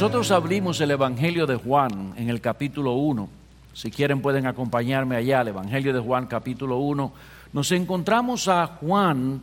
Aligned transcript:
nosotros 0.00 0.30
abrimos 0.30 0.80
el 0.80 0.92
Evangelio 0.92 1.44
de 1.44 1.56
Juan 1.56 2.14
en 2.16 2.30
el 2.30 2.40
capítulo 2.40 2.92
1, 2.92 3.28
si 3.74 3.90
quieren 3.90 4.22
pueden 4.22 4.46
acompañarme 4.46 5.16
allá, 5.16 5.40
el 5.40 5.48
Evangelio 5.48 5.92
de 5.92 5.98
Juan 5.98 6.26
capítulo 6.26 6.76
1, 6.76 7.12
nos 7.52 7.72
encontramos 7.72 8.46
a 8.46 8.64
Juan 8.80 9.42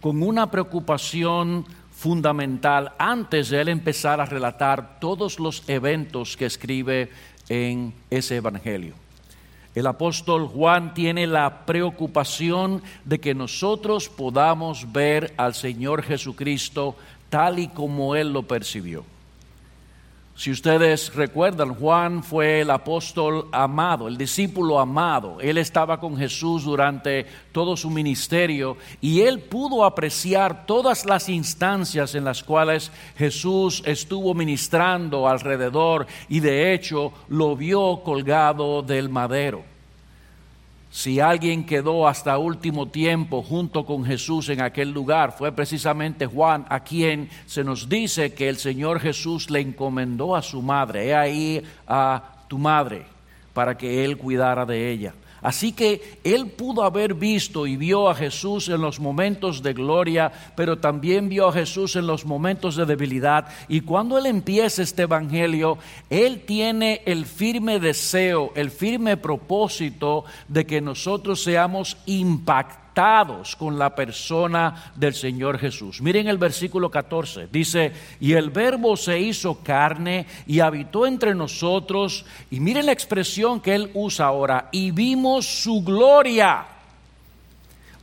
con 0.00 0.20
una 0.24 0.50
preocupación 0.50 1.64
fundamental 1.92 2.94
antes 2.98 3.50
de 3.50 3.60
él 3.60 3.68
empezar 3.68 4.20
a 4.20 4.26
relatar 4.26 4.98
todos 4.98 5.38
los 5.38 5.62
eventos 5.68 6.36
que 6.36 6.46
escribe 6.46 7.08
en 7.48 7.94
ese 8.10 8.38
Evangelio. 8.38 8.94
El 9.72 9.86
apóstol 9.86 10.48
Juan 10.48 10.94
tiene 10.94 11.28
la 11.28 11.64
preocupación 11.64 12.82
de 13.04 13.20
que 13.20 13.36
nosotros 13.36 14.08
podamos 14.08 14.90
ver 14.90 15.32
al 15.36 15.54
Señor 15.54 16.02
Jesucristo 16.02 16.96
tal 17.30 17.60
y 17.60 17.68
como 17.68 18.16
Él 18.16 18.32
lo 18.32 18.42
percibió. 18.42 19.04
Si 20.34 20.50
ustedes 20.50 21.14
recuerdan, 21.14 21.74
Juan 21.74 22.22
fue 22.22 22.62
el 22.62 22.70
apóstol 22.70 23.48
amado, 23.52 24.08
el 24.08 24.16
discípulo 24.16 24.80
amado. 24.80 25.38
Él 25.40 25.58
estaba 25.58 26.00
con 26.00 26.16
Jesús 26.16 26.64
durante 26.64 27.26
todo 27.52 27.76
su 27.76 27.90
ministerio 27.90 28.78
y 29.02 29.20
él 29.20 29.40
pudo 29.40 29.84
apreciar 29.84 30.64
todas 30.64 31.04
las 31.04 31.28
instancias 31.28 32.14
en 32.14 32.24
las 32.24 32.42
cuales 32.42 32.90
Jesús 33.16 33.82
estuvo 33.84 34.32
ministrando 34.32 35.28
alrededor 35.28 36.06
y 36.30 36.40
de 36.40 36.72
hecho 36.72 37.12
lo 37.28 37.54
vio 37.54 38.00
colgado 38.02 38.82
del 38.82 39.10
madero. 39.10 39.71
Si 40.92 41.20
alguien 41.20 41.64
quedó 41.64 42.06
hasta 42.06 42.36
último 42.36 42.88
tiempo 42.88 43.42
junto 43.42 43.86
con 43.86 44.04
Jesús 44.04 44.50
en 44.50 44.60
aquel 44.60 44.90
lugar, 44.90 45.32
fue 45.32 45.50
precisamente 45.50 46.26
Juan, 46.26 46.66
a 46.68 46.80
quien 46.80 47.30
se 47.46 47.64
nos 47.64 47.88
dice 47.88 48.34
que 48.34 48.50
el 48.50 48.58
Señor 48.58 49.00
Jesús 49.00 49.48
le 49.48 49.60
encomendó 49.60 50.36
a 50.36 50.42
su 50.42 50.60
madre, 50.60 51.06
he 51.06 51.14
ahí 51.14 51.64
a 51.88 52.44
tu 52.46 52.58
madre, 52.58 53.06
para 53.54 53.78
que 53.78 54.04
él 54.04 54.18
cuidara 54.18 54.66
de 54.66 54.90
ella. 54.90 55.14
Así 55.42 55.72
que 55.72 56.18
él 56.22 56.46
pudo 56.46 56.84
haber 56.84 57.14
visto 57.14 57.66
y 57.66 57.76
vio 57.76 58.08
a 58.08 58.14
Jesús 58.14 58.68
en 58.68 58.80
los 58.80 59.00
momentos 59.00 59.62
de 59.62 59.72
gloria, 59.72 60.30
pero 60.56 60.78
también 60.78 61.28
vio 61.28 61.48
a 61.48 61.52
Jesús 61.52 61.96
en 61.96 62.06
los 62.06 62.24
momentos 62.24 62.76
de 62.76 62.86
debilidad. 62.86 63.48
Y 63.68 63.80
cuando 63.80 64.18
él 64.18 64.26
empieza 64.26 64.82
este 64.82 65.02
Evangelio, 65.02 65.78
él 66.08 66.42
tiene 66.46 67.02
el 67.06 67.26
firme 67.26 67.80
deseo, 67.80 68.52
el 68.54 68.70
firme 68.70 69.16
propósito 69.16 70.24
de 70.46 70.64
que 70.64 70.80
nosotros 70.80 71.42
seamos 71.42 71.96
impactados 72.06 72.81
con 73.58 73.78
la 73.78 73.94
persona 73.94 74.92
del 74.94 75.14
Señor 75.14 75.58
Jesús. 75.58 76.02
Miren 76.02 76.28
el 76.28 76.36
versículo 76.36 76.90
14, 76.90 77.48
dice, 77.50 77.92
y 78.20 78.34
el 78.34 78.50
verbo 78.50 78.96
se 78.96 79.18
hizo 79.18 79.58
carne 79.62 80.26
y 80.46 80.60
habitó 80.60 81.06
entre 81.06 81.34
nosotros, 81.34 82.24
y 82.50 82.60
miren 82.60 82.86
la 82.86 82.92
expresión 82.92 83.60
que 83.60 83.74
él 83.74 83.90
usa 83.94 84.26
ahora, 84.26 84.68
y 84.72 84.90
vimos 84.90 85.46
su 85.46 85.82
gloria. 85.82 86.66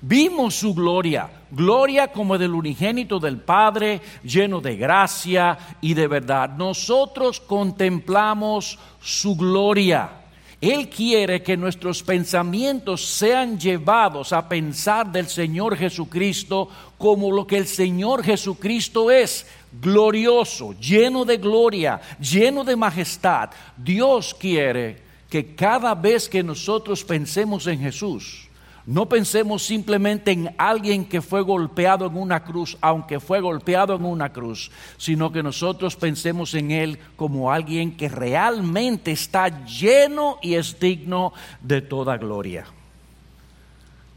Vimos 0.02 0.56
su 0.56 0.74
gloria, 0.74 1.30
gloria 1.52 2.08
como 2.08 2.38
del 2.38 2.54
unigénito 2.54 3.20
del 3.20 3.38
Padre, 3.38 4.00
lleno 4.24 4.62
de 4.62 4.78
gracia 4.78 5.58
y 5.82 5.94
de 5.94 6.08
verdad. 6.08 6.52
Nosotros 6.52 7.42
contemplamos 7.42 8.80
su 9.02 9.36
gloria. 9.36 10.19
Él 10.62 10.90
quiere 10.90 11.42
que 11.42 11.56
nuestros 11.56 12.04
pensamientos 12.04 13.06
sean 13.06 13.58
llevados 13.58 14.34
a 14.34 14.50
pensar 14.50 15.10
del 15.10 15.28
Señor 15.28 15.78
Jesucristo 15.78 16.70
como 16.98 17.32
lo 17.32 17.48
que 17.48 17.58
el 17.58 17.68
Señor 17.68 18.24
Jesucristo 18.24 19.10
es, 19.10 19.48
glorioso, 19.82 20.74
lleno 20.74 21.24
de 21.24 21.38
gloria, 21.38 22.02
lleno 22.20 22.66
de 22.66 22.76
majestad. 22.76 23.52
Dios 23.78 24.36
quiere 24.38 25.02
que 25.30 25.56
cada 25.56 25.96
vez 25.96 26.28
que 26.28 26.44
nosotros 26.44 27.06
pensemos 27.06 27.66
en 27.68 27.80
Jesús, 27.80 28.49
no 28.86 29.08
pensemos 29.08 29.64
simplemente 29.64 30.32
en 30.32 30.56
alguien 30.58 31.06
que 31.06 31.22
fue 31.22 31.42
golpeado 31.42 32.08
en 32.08 32.18
una 32.18 32.44
cruz, 32.44 32.78
aunque 32.82 33.20
fue 33.20 33.42
golpeado 33.42 33.96
en 33.96 34.06
una 34.06 34.32
cruz, 34.32 34.72
sino 34.98 35.32
que 35.32 35.44
nosotros 35.44 35.96
pensemos 35.96 36.54
en 36.54 36.72
Él 36.72 37.00
como 37.16 37.52
alguien 37.52 37.96
que 37.96 38.10
realmente 38.10 39.12
está 39.12 39.66
lleno 39.66 40.38
y 40.42 40.56
es 40.56 40.80
digno 40.80 41.34
de 41.62 41.82
toda 41.82 42.18
gloria. 42.18 42.66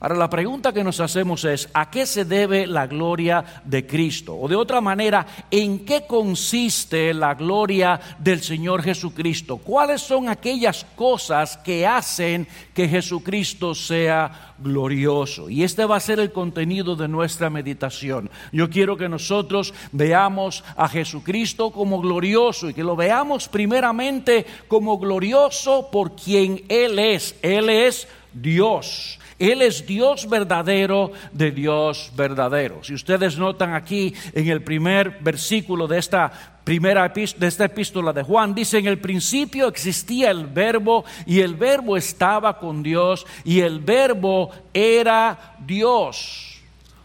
Ahora 0.03 0.17
la 0.17 0.29
pregunta 0.29 0.73
que 0.73 0.83
nos 0.83 0.99
hacemos 0.99 1.45
es, 1.45 1.69
¿a 1.73 1.89
qué 1.89 2.07
se 2.07 2.25
debe 2.25 2.67
la 2.67 2.89
gloria 2.89 3.63
de 3.65 3.87
Cristo? 3.87 4.35
O 4.35 4.49
de 4.49 4.57
otra 4.57 4.81
manera, 4.81 5.25
¿en 5.49 5.85
qué 5.85 6.07
consiste 6.09 7.15
la 7.15 7.35
gloria 7.35 8.01
del 8.19 8.43
Señor 8.43 8.83
Jesucristo? 8.83 9.59
¿Cuáles 9.59 10.03
son 10.03 10.29
aquellas 10.29 10.85
cosas 10.97 11.57
que 11.57 11.87
hacen 11.87 12.49
que 12.75 12.89
Jesucristo 12.89 13.77
sea 13.77 14.55
glorioso? 14.59 15.49
Y 15.49 15.63
este 15.63 15.85
va 15.85 15.99
a 15.99 16.01
ser 16.01 16.19
el 16.19 16.33
contenido 16.33 16.97
de 16.97 17.07
nuestra 17.07 17.49
meditación. 17.49 18.29
Yo 18.51 18.69
quiero 18.69 18.97
que 18.97 19.09
nosotros 19.09 19.73
veamos 19.93 20.65
a 20.77 20.89
Jesucristo 20.89 21.71
como 21.71 22.01
glorioso 22.01 22.69
y 22.69 22.75
que 22.75 22.83
lo 22.83 22.97
veamos 22.97 23.47
primeramente 23.47 24.47
como 24.67 24.99
glorioso 24.99 25.91
por 25.93 26.17
quien 26.17 26.65
Él 26.69 26.99
es. 26.99 27.37
Él 27.41 27.69
es 27.69 28.09
Dios. 28.33 29.21
Él 29.43 29.61
es 29.61 29.85
Dios 29.85 30.29
verdadero 30.29 31.11
de 31.33 31.51
Dios 31.51 32.13
verdadero. 32.15 32.85
Si 32.85 32.95
ustedes 32.95 33.37
notan 33.37 33.75
aquí 33.75 34.15
en 34.33 34.49
el 34.49 34.63
primer 34.63 35.19
versículo 35.19 35.89
de 35.89 35.99
esta 35.99 36.31
primera 36.63 37.09
de 37.09 37.47
esta 37.49 37.65
epístola 37.65 38.13
de 38.13 38.23
Juan, 38.23 38.55
dice, 38.55 38.79
en 38.79 38.87
el 38.87 39.01
principio 39.01 39.67
existía 39.67 40.31
el 40.31 40.47
verbo 40.47 41.05
y 41.27 41.41
el 41.41 41.57
verbo 41.57 41.97
estaba 41.97 42.57
con 42.57 42.85
Dios 42.85 43.27
y 43.43 43.59
el 43.59 43.81
verbo 43.81 44.53
era 44.73 45.57
Dios. 45.59 46.52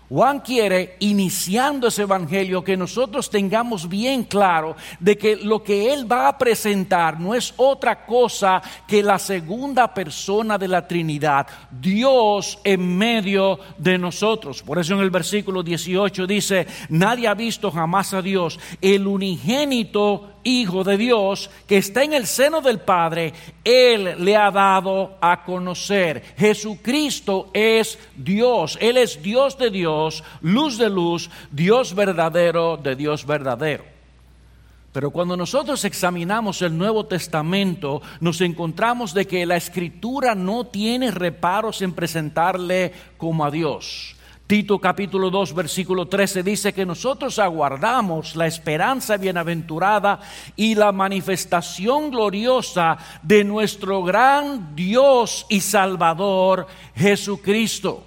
Juan 0.09 0.39
quiere, 0.39 0.95
iniciando 0.99 1.87
ese 1.87 2.03
evangelio, 2.03 2.63
que 2.63 2.77
nosotros 2.77 3.29
tengamos 3.29 3.89
bien 3.89 4.23
claro 4.23 4.77
de 5.01 5.17
que 5.17 5.35
lo 5.35 5.61
que 5.61 5.93
él 5.93 6.09
va 6.09 6.29
a 6.29 6.37
presentar 6.37 7.19
no 7.19 7.35
es 7.35 7.53
otra 7.57 8.05
cosa 8.05 8.61
que 8.87 9.03
la 9.03 9.19
segunda 9.19 9.93
persona 9.93 10.57
de 10.57 10.69
la 10.69 10.87
Trinidad, 10.87 11.47
Dios 11.69 12.57
en 12.63 12.97
medio 12.97 13.59
de 13.77 13.97
nosotros. 13.97 14.63
Por 14.63 14.79
eso 14.79 14.93
en 14.93 15.01
el 15.01 15.11
versículo 15.11 15.61
18 15.61 16.25
dice, 16.25 16.67
nadie 16.87 17.27
ha 17.27 17.33
visto 17.33 17.69
jamás 17.69 18.13
a 18.13 18.21
Dios, 18.21 18.59
el 18.79 19.07
unigénito 19.07 20.36
Hijo 20.47 20.85
de 20.85 20.95
Dios, 20.95 21.49
que 21.67 21.75
está 21.75 22.03
en 22.03 22.13
el 22.13 22.25
seno 22.25 22.61
del 22.61 22.79
Padre, 22.79 23.33
Él 23.65 24.15
le 24.23 24.37
ha 24.37 24.49
dado 24.49 25.17
a 25.19 25.43
conocer. 25.43 26.23
Jesucristo 26.37 27.49
es 27.53 27.99
Dios, 28.15 28.77
Él 28.79 28.95
es 28.95 29.21
Dios 29.21 29.57
de 29.57 29.69
Dios, 29.69 30.23
luz 30.41 30.77
de 30.77 30.89
luz, 30.89 31.29
Dios 31.51 31.93
verdadero 31.93 32.77
de 32.77 32.95
Dios 32.95 33.25
verdadero. 33.25 33.83
Pero 34.93 35.11
cuando 35.11 35.35
nosotros 35.35 35.83
examinamos 35.83 36.61
el 36.61 36.77
Nuevo 36.77 37.05
Testamento, 37.05 38.01
nos 38.21 38.39
encontramos 38.39 39.13
de 39.13 39.27
que 39.27 39.45
la 39.45 39.57
Escritura 39.57 40.33
no 40.33 40.65
tiene 40.65 41.11
reparos 41.11 41.81
en 41.81 41.91
presentarle 41.91 42.93
como 43.17 43.43
a 43.43 43.51
Dios. 43.51 44.16
Tito 44.47 44.79
capítulo 44.79 45.29
2 45.29 45.53
versículo 45.53 46.07
13 46.07 46.41
dice 46.41 46.73
que 46.73 46.85
nosotros 46.85 47.37
aguardamos 47.37 48.37
la 48.37 48.47
esperanza 48.47 49.17
bienaventurada 49.17 50.21
y 50.55 50.73
la 50.73 50.93
manifestación 50.93 52.09
gloriosa 52.09 52.97
de 53.21 53.43
nuestro 53.43 54.03
gran 54.03 54.73
Dios 54.73 55.45
y 55.49 55.59
Salvador 55.59 56.65
Jesucristo. 56.95 58.05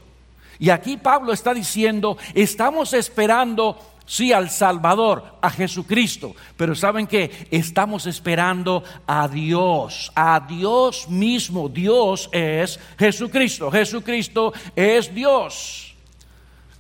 Y 0.59 0.70
aquí 0.70 0.97
Pablo 0.97 1.35
está 1.35 1.53
diciendo, 1.53 2.17
estamos 2.35 2.94
esperando 2.94 3.79
sí 4.06 4.32
al 4.32 4.49
Salvador, 4.49 5.23
a 5.43 5.50
Jesucristo, 5.50 6.35
pero 6.56 6.75
¿saben 6.75 7.06
qué? 7.06 7.49
Estamos 7.50 8.06
esperando 8.06 8.82
a 9.06 9.29
Dios, 9.29 10.11
a 10.15 10.41
Dios 10.41 11.06
mismo. 11.11 11.69
Dios 11.69 12.31
es 12.32 12.81
Jesucristo, 12.99 13.70
Jesucristo 13.70 14.55
es 14.75 15.15
Dios. 15.15 15.90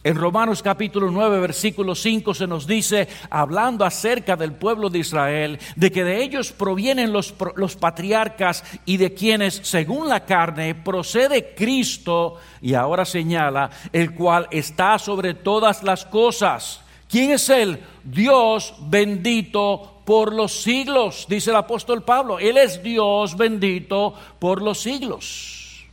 En 0.02 0.16
Romanos 0.16 0.62
capítulo 0.62 1.10
9, 1.10 1.40
versículo 1.40 1.94
5 1.94 2.32
se 2.32 2.46
nos 2.46 2.66
dice, 2.66 3.06
hablando 3.28 3.84
acerca 3.84 4.34
del 4.34 4.52
pueblo 4.52 4.88
de 4.88 5.00
Israel, 5.00 5.58
de 5.76 5.92
que 5.92 6.04
de 6.04 6.22
ellos 6.22 6.52
provienen 6.52 7.12
los, 7.12 7.34
los, 7.56 7.76
patriarcas 7.76 8.64
y 8.86 8.96
de 8.96 9.12
quienes, 9.12 9.60
según 9.62 10.08
la 10.08 10.24
carne, 10.24 10.74
procede 10.74 11.54
Cristo, 11.54 12.36
y 12.62 12.72
ahora 12.72 13.04
señala, 13.04 13.68
el 13.92 14.14
cual 14.14 14.48
está 14.50 14.98
sobre 14.98 15.34
todas 15.34 15.82
las 15.82 16.06
cosas. 16.06 16.80
¿Quién 17.06 17.32
es 17.32 17.50
Él? 17.50 17.78
Dios 18.02 18.74
bendito 18.80 20.00
por 20.06 20.32
los 20.32 20.62
siglos, 20.62 21.26
dice 21.28 21.50
el 21.50 21.56
apóstol 21.56 22.04
Pablo. 22.04 22.38
Él 22.38 22.56
es 22.56 22.82
Dios 22.82 23.36
bendito 23.36 24.14
por 24.38 24.62
los 24.62 24.80
siglos. 24.80 25.84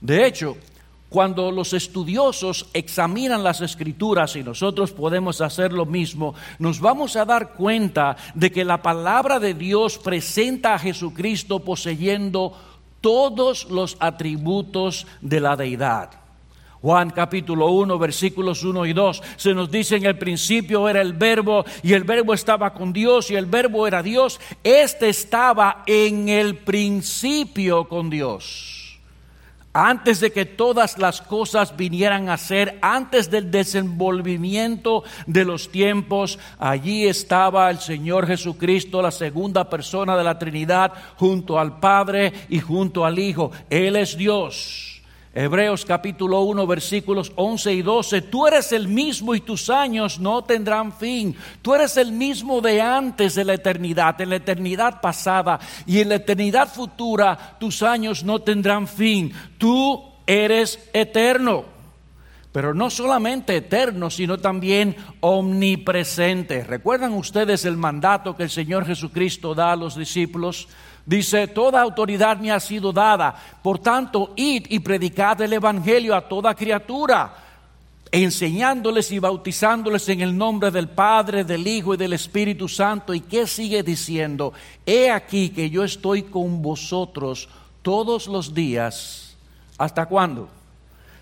De 0.00 0.26
hecho, 0.26 0.56
cuando 1.10 1.50
los 1.50 1.74
estudiosos 1.74 2.66
examinan 2.72 3.42
las 3.42 3.60
escrituras 3.60 4.36
y 4.36 4.44
nosotros 4.44 4.92
podemos 4.92 5.40
hacer 5.40 5.72
lo 5.72 5.84
mismo, 5.84 6.34
nos 6.60 6.80
vamos 6.80 7.16
a 7.16 7.24
dar 7.24 7.52
cuenta 7.52 8.16
de 8.34 8.50
que 8.52 8.64
la 8.64 8.80
palabra 8.80 9.40
de 9.40 9.52
Dios 9.54 9.98
presenta 9.98 10.72
a 10.72 10.78
Jesucristo 10.78 11.58
poseyendo 11.58 12.56
todos 13.00 13.68
los 13.68 13.96
atributos 13.98 15.06
de 15.20 15.40
la 15.40 15.56
deidad. 15.56 16.10
Juan 16.80 17.10
capítulo 17.10 17.72
1, 17.72 17.98
versículos 17.98 18.62
1 18.62 18.86
y 18.86 18.92
2, 18.92 19.22
se 19.36 19.52
nos 19.52 19.70
dice 19.70 19.96
en 19.96 20.06
el 20.06 20.16
principio 20.16 20.88
era 20.88 21.02
el 21.02 21.12
verbo 21.12 21.64
y 21.82 21.92
el 21.92 22.04
verbo 22.04 22.34
estaba 22.34 22.72
con 22.72 22.92
Dios 22.92 23.32
y 23.32 23.34
el 23.34 23.46
verbo 23.46 23.86
era 23.86 24.02
Dios. 24.02 24.40
Este 24.62 25.08
estaba 25.08 25.82
en 25.86 26.28
el 26.28 26.56
principio 26.56 27.88
con 27.88 28.08
Dios 28.08 28.79
antes 29.72 30.20
de 30.20 30.32
que 30.32 30.44
todas 30.44 30.98
las 30.98 31.20
cosas 31.22 31.76
vinieran 31.76 32.28
a 32.28 32.36
ser, 32.36 32.78
antes 32.82 33.30
del 33.30 33.50
desenvolvimiento 33.50 35.04
de 35.26 35.44
los 35.44 35.70
tiempos, 35.70 36.38
allí 36.58 37.06
estaba 37.06 37.70
el 37.70 37.78
Señor 37.78 38.26
Jesucristo, 38.26 39.00
la 39.00 39.10
segunda 39.10 39.70
persona 39.70 40.16
de 40.16 40.24
la 40.24 40.38
Trinidad, 40.38 40.92
junto 41.16 41.58
al 41.58 41.78
Padre 41.78 42.32
y 42.48 42.58
junto 42.58 43.04
al 43.04 43.18
Hijo. 43.18 43.52
Él 43.68 43.96
es 43.96 44.16
Dios. 44.16 44.89
Hebreos 45.32 45.84
capítulo 45.84 46.40
1 46.40 46.66
versículos 46.66 47.30
11 47.36 47.72
y 47.72 47.82
12, 47.82 48.22
tú 48.22 48.48
eres 48.48 48.72
el 48.72 48.88
mismo 48.88 49.36
y 49.36 49.40
tus 49.40 49.70
años 49.70 50.18
no 50.18 50.42
tendrán 50.42 50.92
fin. 50.92 51.36
Tú 51.62 51.72
eres 51.72 51.96
el 51.96 52.10
mismo 52.10 52.60
de 52.60 52.80
antes 52.80 53.36
de 53.36 53.44
la 53.44 53.54
eternidad, 53.54 54.20
en 54.20 54.30
la 54.30 54.36
eternidad 54.36 55.00
pasada 55.00 55.60
y 55.86 56.00
en 56.00 56.08
la 56.08 56.16
eternidad 56.16 56.68
futura 56.68 57.56
tus 57.60 57.84
años 57.84 58.24
no 58.24 58.40
tendrán 58.40 58.88
fin. 58.88 59.32
Tú 59.56 60.02
eres 60.26 60.90
eterno. 60.92 61.64
Pero 62.50 62.74
no 62.74 62.90
solamente 62.90 63.56
eterno, 63.56 64.10
sino 64.10 64.38
también 64.38 64.96
omnipresente. 65.20 66.64
¿Recuerdan 66.64 67.12
ustedes 67.12 67.64
el 67.64 67.76
mandato 67.76 68.36
que 68.36 68.42
el 68.42 68.50
Señor 68.50 68.84
Jesucristo 68.84 69.54
da 69.54 69.70
a 69.70 69.76
los 69.76 69.94
discípulos? 69.94 70.66
Dice, 71.10 71.48
toda 71.48 71.82
autoridad 71.82 72.38
me 72.38 72.52
ha 72.52 72.60
sido 72.60 72.92
dada. 72.92 73.34
Por 73.64 73.80
tanto, 73.80 74.32
id 74.36 74.66
y 74.68 74.78
predicad 74.78 75.40
el 75.40 75.54
Evangelio 75.54 76.14
a 76.14 76.28
toda 76.28 76.54
criatura, 76.54 77.34
enseñándoles 78.12 79.10
y 79.10 79.18
bautizándoles 79.18 80.08
en 80.08 80.20
el 80.20 80.38
nombre 80.38 80.70
del 80.70 80.88
Padre, 80.88 81.42
del 81.42 81.66
Hijo 81.66 81.94
y 81.94 81.96
del 81.96 82.12
Espíritu 82.12 82.68
Santo. 82.68 83.12
¿Y 83.12 83.22
qué 83.22 83.48
sigue 83.48 83.82
diciendo? 83.82 84.52
He 84.86 85.10
aquí 85.10 85.48
que 85.48 85.68
yo 85.68 85.82
estoy 85.82 86.22
con 86.22 86.62
vosotros 86.62 87.48
todos 87.82 88.28
los 88.28 88.54
días. 88.54 89.36
¿Hasta 89.78 90.06
cuándo? 90.06 90.59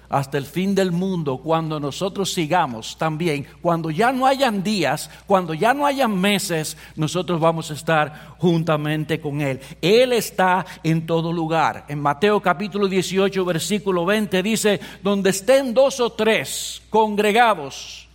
Hasta 0.09 0.39
el 0.39 0.47
fin 0.47 0.75
del 0.75 0.93
mundo, 0.93 1.39
cuando 1.39 1.79
nosotros 1.79 2.33
sigamos 2.33 2.97
también, 2.97 3.47
cuando 3.61 3.91
ya 3.91 4.13
no 4.13 4.27
hayan 4.27 4.63
días, 4.63 5.11
cuando 5.27 5.55
ya 5.55 5.75
no 5.75 5.87
hayan 5.87 6.19
meses, 6.19 6.77
nosotros 6.97 7.41
vamos 7.41 7.71
a 7.71 7.75
estar 7.75 8.37
juntamente 8.39 9.21
con 9.21 9.41
Él. 9.41 9.61
Él 9.83 10.13
está 10.13 10.65
en 10.83 11.07
todo 11.07 11.33
lugar. 11.33 11.85
En 11.89 12.01
Mateo 12.01 12.41
capítulo 12.41 12.89
18, 12.89 13.45
versículo 13.45 14.07
20 14.07 14.43
dice, 14.43 14.81
donde 15.03 15.31
estén 15.31 15.75
dos 15.75 16.01
o 16.01 16.11
tres 16.11 16.83
congregados, 16.91 18.09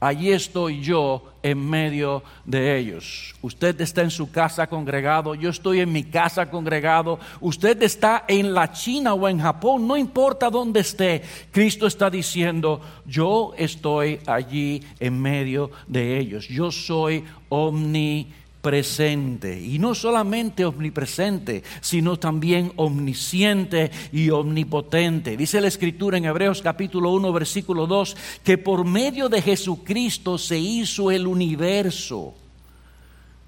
allí 0.00 0.32
estoy 0.32 0.80
yo 0.80 1.27
en 1.42 1.68
medio 1.68 2.22
de 2.44 2.78
ellos. 2.78 3.34
Usted 3.42 3.80
está 3.80 4.02
en 4.02 4.10
su 4.10 4.30
casa 4.30 4.66
congregado, 4.66 5.34
yo 5.34 5.50
estoy 5.50 5.80
en 5.80 5.92
mi 5.92 6.04
casa 6.04 6.50
congregado, 6.50 7.18
usted 7.40 7.82
está 7.82 8.24
en 8.28 8.52
la 8.52 8.72
China 8.72 9.14
o 9.14 9.28
en 9.28 9.40
Japón, 9.40 9.86
no 9.86 9.96
importa 9.96 10.50
dónde 10.50 10.80
esté, 10.80 11.22
Cristo 11.50 11.86
está 11.86 12.10
diciendo, 12.10 12.80
yo 13.06 13.52
estoy 13.56 14.20
allí 14.26 14.82
en 14.98 15.20
medio 15.20 15.70
de 15.86 16.18
ellos, 16.18 16.48
yo 16.48 16.70
soy 16.70 17.24
omni 17.48 18.32
presente. 18.60 19.60
Y 19.60 19.78
no 19.78 19.94
solamente 19.94 20.64
omnipresente, 20.64 21.62
sino 21.80 22.18
también 22.18 22.72
omnisciente 22.76 23.90
y 24.12 24.30
omnipotente. 24.30 25.36
Dice 25.36 25.60
la 25.60 25.68
escritura 25.68 26.18
en 26.18 26.24
Hebreos 26.24 26.62
capítulo 26.62 27.10
1, 27.12 27.32
versículo 27.32 27.86
2, 27.86 28.16
que 28.44 28.58
por 28.58 28.84
medio 28.84 29.28
de 29.28 29.42
Jesucristo 29.42 30.38
se 30.38 30.58
hizo 30.58 31.10
el 31.10 31.26
universo. 31.26 32.34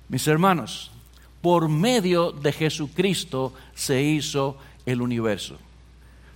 Mis 0.09 0.27
hermanos, 0.27 0.91
por 1.41 1.69
medio 1.69 2.33
de 2.33 2.53
Jesucristo 2.53 3.53
se 3.75 4.03
hizo 4.03 4.59
el 4.87 5.01
universo. 5.01 5.59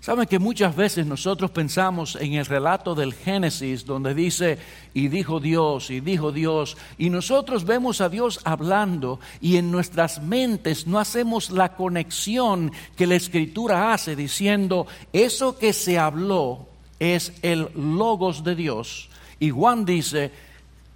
Saben 0.04 0.26
que 0.26 0.38
muchas 0.38 0.76
veces 0.76 1.06
nosotros 1.06 1.50
pensamos 1.50 2.14
en 2.16 2.34
el 2.34 2.44
relato 2.44 2.94
del 2.94 3.14
Génesis 3.14 3.86
donde 3.86 4.14
dice, 4.14 4.58
y 4.92 5.08
dijo 5.08 5.40
Dios, 5.40 5.88
y 5.88 6.00
dijo 6.00 6.30
Dios, 6.30 6.76
y 6.98 7.08
nosotros 7.08 7.64
vemos 7.64 8.02
a 8.02 8.10
Dios 8.10 8.38
hablando 8.44 9.18
y 9.40 9.56
en 9.56 9.70
nuestras 9.70 10.20
mentes 10.20 10.86
no 10.86 10.98
hacemos 10.98 11.48
la 11.48 11.74
conexión 11.74 12.70
que 12.96 13.06
la 13.06 13.14
Escritura 13.14 13.94
hace 13.94 14.14
diciendo, 14.14 14.86
eso 15.14 15.56
que 15.56 15.72
se 15.72 15.98
habló 15.98 16.68
es 16.98 17.32
el 17.40 17.70
logos 17.74 18.44
de 18.44 18.56
Dios. 18.56 19.08
Y 19.40 19.48
Juan 19.48 19.86
dice, 19.86 20.32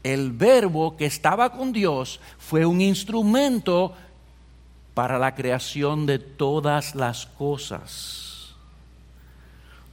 el 0.02 0.32
verbo 0.32 0.98
que 0.98 1.06
estaba 1.06 1.52
con 1.52 1.72
Dios 1.72 2.20
fue 2.36 2.66
un 2.66 2.82
instrumento 2.82 3.94
para 4.92 5.18
la 5.18 5.34
creación 5.34 6.04
de 6.04 6.18
todas 6.18 6.94
las 6.94 7.24
cosas. 7.24 8.27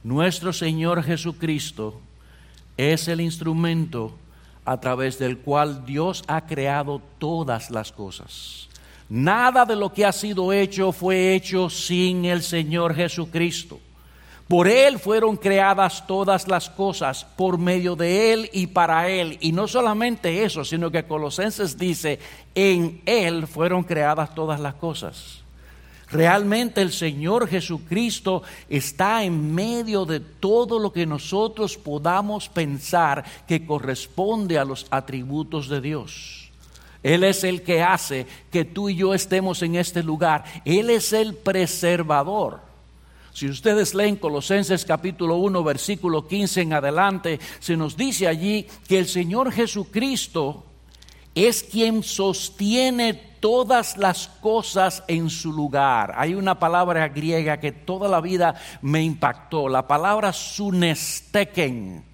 Nuestro 0.06 0.52
Señor 0.52 1.02
Jesucristo 1.02 2.00
es 2.76 3.08
el 3.08 3.20
instrumento 3.20 4.14
a 4.64 4.78
través 4.78 5.18
del 5.18 5.38
cual 5.38 5.84
Dios 5.84 6.22
ha 6.28 6.46
creado 6.46 7.02
todas 7.18 7.72
las 7.72 7.90
cosas. 7.90 8.68
Nada 9.08 9.64
de 9.64 9.74
lo 9.74 9.92
que 9.92 10.04
ha 10.04 10.12
sido 10.12 10.52
hecho 10.52 10.92
fue 10.92 11.34
hecho 11.34 11.68
sin 11.68 12.24
el 12.24 12.44
Señor 12.44 12.94
Jesucristo. 12.94 13.80
Por 14.46 14.68
Él 14.68 15.00
fueron 15.00 15.36
creadas 15.36 16.06
todas 16.06 16.46
las 16.46 16.70
cosas, 16.70 17.24
por 17.24 17.58
medio 17.58 17.96
de 17.96 18.32
Él 18.32 18.50
y 18.52 18.68
para 18.68 19.08
Él. 19.08 19.36
Y 19.40 19.50
no 19.50 19.66
solamente 19.66 20.44
eso, 20.44 20.64
sino 20.64 20.88
que 20.88 21.02
Colosenses 21.02 21.76
dice, 21.76 22.20
en 22.54 23.02
Él 23.06 23.48
fueron 23.48 23.82
creadas 23.82 24.32
todas 24.36 24.60
las 24.60 24.74
cosas. 24.74 25.42
Realmente 26.10 26.82
el 26.82 26.92
Señor 26.92 27.48
Jesucristo 27.48 28.42
está 28.68 29.24
en 29.24 29.54
medio 29.54 30.04
de 30.04 30.20
todo 30.20 30.78
lo 30.78 30.92
que 30.92 31.04
nosotros 31.04 31.76
podamos 31.76 32.48
pensar 32.48 33.24
que 33.46 33.66
corresponde 33.66 34.58
a 34.58 34.64
los 34.64 34.86
atributos 34.90 35.68
de 35.68 35.80
Dios. 35.80 36.50
Él 37.02 37.24
es 37.24 37.42
el 37.44 37.62
que 37.62 37.82
hace 37.82 38.26
que 38.50 38.64
tú 38.64 38.88
y 38.88 38.96
yo 38.96 39.14
estemos 39.14 39.62
en 39.62 39.76
este 39.76 40.02
lugar. 40.02 40.44
Él 40.64 40.90
es 40.90 41.12
el 41.12 41.34
preservador. 41.34 42.60
Si 43.32 43.48
ustedes 43.48 43.94
leen 43.94 44.16
Colosenses 44.16 44.84
capítulo 44.84 45.36
1, 45.36 45.62
versículo 45.62 46.26
15 46.26 46.62
en 46.62 46.72
adelante, 46.72 47.38
se 47.58 47.76
nos 47.76 47.96
dice 47.96 48.28
allí 48.28 48.66
que 48.88 48.98
el 48.98 49.06
Señor 49.06 49.52
Jesucristo 49.52 50.65
es 51.44 51.62
quien 51.62 52.02
sostiene 52.02 53.12
todas 53.40 53.98
las 53.98 54.28
cosas 54.40 55.04
en 55.06 55.28
su 55.28 55.52
lugar. 55.52 56.14
Hay 56.16 56.34
una 56.34 56.58
palabra 56.58 57.06
griega 57.08 57.60
que 57.60 57.72
toda 57.72 58.08
la 58.08 58.22
vida 58.22 58.54
me 58.80 59.02
impactó, 59.02 59.68
la 59.68 59.86
palabra 59.86 60.32
sunesteken. 60.32 62.04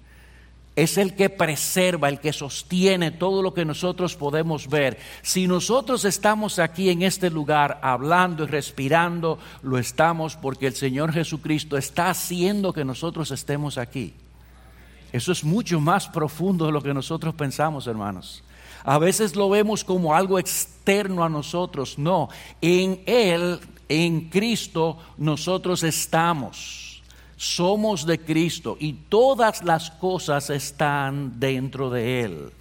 Es 0.75 0.97
el 0.97 1.15
que 1.15 1.29
preserva, 1.29 2.09
el 2.09 2.19
que 2.19 2.33
sostiene 2.33 3.11
todo 3.11 3.41
lo 3.41 3.53
que 3.53 3.63
nosotros 3.63 4.15
podemos 4.15 4.67
ver. 4.67 4.97
Si 5.21 5.47
nosotros 5.47 6.03
estamos 6.03 6.59
aquí 6.59 6.89
en 6.89 7.03
este 7.03 7.29
lugar 7.29 7.79
hablando 7.81 8.43
y 8.43 8.47
respirando, 8.47 9.39
lo 9.61 9.77
estamos 9.77 10.35
porque 10.35 10.67
el 10.67 10.73
Señor 10.73 11.13
Jesucristo 11.13 11.77
está 11.77 12.09
haciendo 12.09 12.73
que 12.73 12.83
nosotros 12.83 13.31
estemos 13.31 13.77
aquí. 13.77 14.15
Eso 15.13 15.31
es 15.31 15.43
mucho 15.43 15.79
más 15.79 16.09
profundo 16.09 16.65
de 16.65 16.71
lo 16.71 16.81
que 16.81 16.93
nosotros 16.93 17.35
pensamos, 17.35 17.87
hermanos. 17.87 18.43
A 18.83 18.97
veces 18.97 19.35
lo 19.35 19.49
vemos 19.49 19.83
como 19.83 20.15
algo 20.15 20.39
externo 20.39 21.23
a 21.23 21.29
nosotros. 21.29 21.97
No, 21.97 22.29
en 22.61 23.01
Él, 23.05 23.59
en 23.87 24.29
Cristo, 24.29 24.97
nosotros 25.17 25.83
estamos. 25.83 27.01
Somos 27.35 28.05
de 28.05 28.19
Cristo 28.19 28.77
y 28.79 28.93
todas 28.93 29.63
las 29.63 29.91
cosas 29.91 30.49
están 30.49 31.39
dentro 31.39 31.89
de 31.89 32.21
Él. 32.21 32.51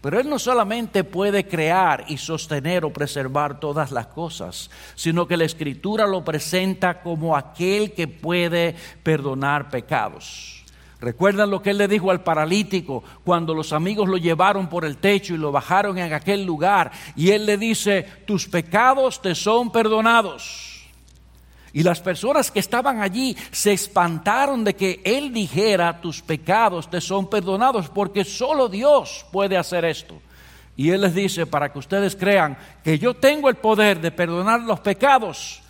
Pero 0.00 0.18
Él 0.18 0.28
no 0.28 0.40
solamente 0.40 1.04
puede 1.04 1.46
crear 1.46 2.04
y 2.08 2.16
sostener 2.16 2.84
o 2.84 2.92
preservar 2.92 3.60
todas 3.60 3.92
las 3.92 4.08
cosas, 4.08 4.68
sino 4.96 5.28
que 5.28 5.36
la 5.36 5.44
Escritura 5.44 6.08
lo 6.08 6.24
presenta 6.24 7.00
como 7.02 7.36
aquel 7.36 7.92
que 7.92 8.08
puede 8.08 8.74
perdonar 9.04 9.70
pecados. 9.70 10.61
¿Recuerdan 11.02 11.50
lo 11.50 11.60
que 11.60 11.70
él 11.70 11.78
le 11.78 11.88
dijo 11.88 12.12
al 12.12 12.22
paralítico 12.22 13.02
cuando 13.24 13.54
los 13.54 13.72
amigos 13.72 14.08
lo 14.08 14.18
llevaron 14.18 14.68
por 14.68 14.84
el 14.84 14.98
techo 14.98 15.34
y 15.34 15.36
lo 15.36 15.50
bajaron 15.50 15.98
en 15.98 16.12
aquel 16.12 16.44
lugar? 16.44 16.92
Y 17.16 17.32
él 17.32 17.44
le 17.44 17.58
dice, 17.58 18.06
tus 18.24 18.46
pecados 18.46 19.20
te 19.20 19.34
son 19.34 19.72
perdonados. 19.72 20.86
Y 21.72 21.82
las 21.82 22.00
personas 22.00 22.52
que 22.52 22.60
estaban 22.60 23.02
allí 23.02 23.36
se 23.50 23.72
espantaron 23.72 24.62
de 24.62 24.76
que 24.76 25.00
Él 25.04 25.32
dijera, 25.32 26.00
tus 26.00 26.22
pecados 26.22 26.88
te 26.88 27.00
son 27.00 27.28
perdonados, 27.28 27.88
porque 27.88 28.24
solo 28.24 28.68
Dios 28.68 29.26
puede 29.32 29.56
hacer 29.56 29.84
esto. 29.86 30.20
Y 30.76 30.90
Él 30.90 31.00
les 31.00 31.14
dice, 31.14 31.46
para 31.46 31.72
que 31.72 31.78
ustedes 31.78 32.14
crean 32.14 32.56
que 32.84 32.98
yo 32.98 33.14
tengo 33.14 33.48
el 33.48 33.56
poder 33.56 34.00
de 34.00 34.12
perdonar 34.12 34.60
los 34.60 34.80
pecados, 34.80 35.62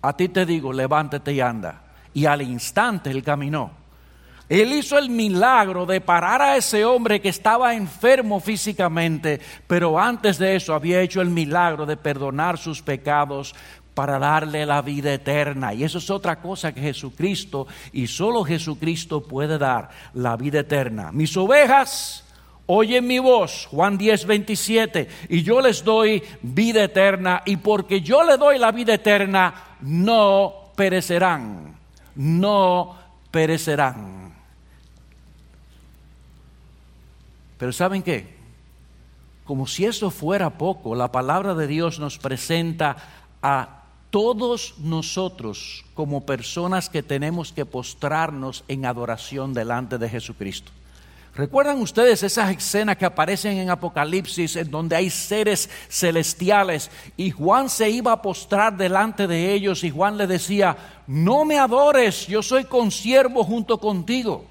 a 0.00 0.16
ti 0.16 0.28
te 0.28 0.46
digo, 0.46 0.72
levántate 0.72 1.32
y 1.32 1.40
anda. 1.40 1.82
Y 2.14 2.24
al 2.24 2.40
instante 2.40 3.10
Él 3.10 3.22
caminó. 3.22 3.77
Él 4.48 4.72
hizo 4.72 4.96
el 4.96 5.10
milagro 5.10 5.84
de 5.84 6.00
parar 6.00 6.40
a 6.40 6.56
ese 6.56 6.84
hombre 6.84 7.20
que 7.20 7.28
estaba 7.28 7.74
enfermo 7.74 8.40
físicamente, 8.40 9.40
pero 9.66 9.98
antes 9.98 10.38
de 10.38 10.56
eso 10.56 10.72
había 10.74 11.02
hecho 11.02 11.20
el 11.20 11.28
milagro 11.28 11.84
de 11.84 11.98
perdonar 11.98 12.56
sus 12.56 12.80
pecados 12.80 13.54
para 13.92 14.18
darle 14.18 14.64
la 14.64 14.80
vida 14.80 15.12
eterna. 15.12 15.74
Y 15.74 15.84
eso 15.84 15.98
es 15.98 16.08
otra 16.08 16.40
cosa 16.40 16.72
que 16.72 16.80
Jesucristo 16.80 17.66
y 17.92 18.06
solo 18.06 18.44
Jesucristo 18.44 19.22
puede 19.22 19.58
dar, 19.58 19.90
la 20.14 20.36
vida 20.36 20.60
eterna. 20.60 21.12
Mis 21.12 21.36
ovejas 21.36 22.24
oyen 22.66 23.06
mi 23.06 23.18
voz, 23.18 23.66
Juan 23.70 23.98
10, 23.98 24.26
27, 24.26 25.08
y 25.30 25.42
yo 25.42 25.60
les 25.60 25.82
doy 25.82 26.22
vida 26.42 26.84
eterna, 26.84 27.42
y 27.44 27.56
porque 27.56 28.00
yo 28.00 28.22
le 28.22 28.36
doy 28.36 28.58
la 28.58 28.70
vida 28.72 28.94
eterna, 28.94 29.52
no 29.80 30.72
perecerán, 30.76 31.74
no 32.14 32.94
perecerán. 33.30 34.17
Pero 37.58 37.72
¿saben 37.72 38.02
qué? 38.02 38.38
Como 39.44 39.66
si 39.66 39.84
eso 39.84 40.10
fuera 40.10 40.50
poco, 40.50 40.94
la 40.94 41.10
palabra 41.10 41.54
de 41.54 41.66
Dios 41.66 41.98
nos 41.98 42.18
presenta 42.18 42.96
a 43.42 43.78
todos 44.10 44.74
nosotros 44.78 45.84
como 45.94 46.24
personas 46.24 46.88
que 46.88 47.02
tenemos 47.02 47.52
que 47.52 47.66
postrarnos 47.66 48.64
en 48.68 48.86
adoración 48.86 49.52
delante 49.52 49.98
de 49.98 50.08
Jesucristo. 50.08 50.72
¿Recuerdan 51.34 51.80
ustedes 51.80 52.22
esas 52.24 52.50
escenas 52.50 52.96
que 52.96 53.04
aparecen 53.04 53.58
en 53.58 53.70
Apocalipsis 53.70 54.56
en 54.56 54.70
donde 54.70 54.96
hay 54.96 55.08
seres 55.08 55.70
celestiales 55.88 56.90
y 57.16 57.30
Juan 57.30 57.68
se 57.68 57.88
iba 57.90 58.10
a 58.10 58.22
postrar 58.22 58.76
delante 58.76 59.28
de 59.28 59.52
ellos 59.52 59.84
y 59.84 59.90
Juan 59.90 60.16
le 60.16 60.26
decía, 60.26 60.76
no 61.06 61.44
me 61.44 61.58
adores, 61.58 62.26
yo 62.26 62.42
soy 62.42 62.64
consiervo 62.64 63.44
junto 63.44 63.78
contigo? 63.78 64.46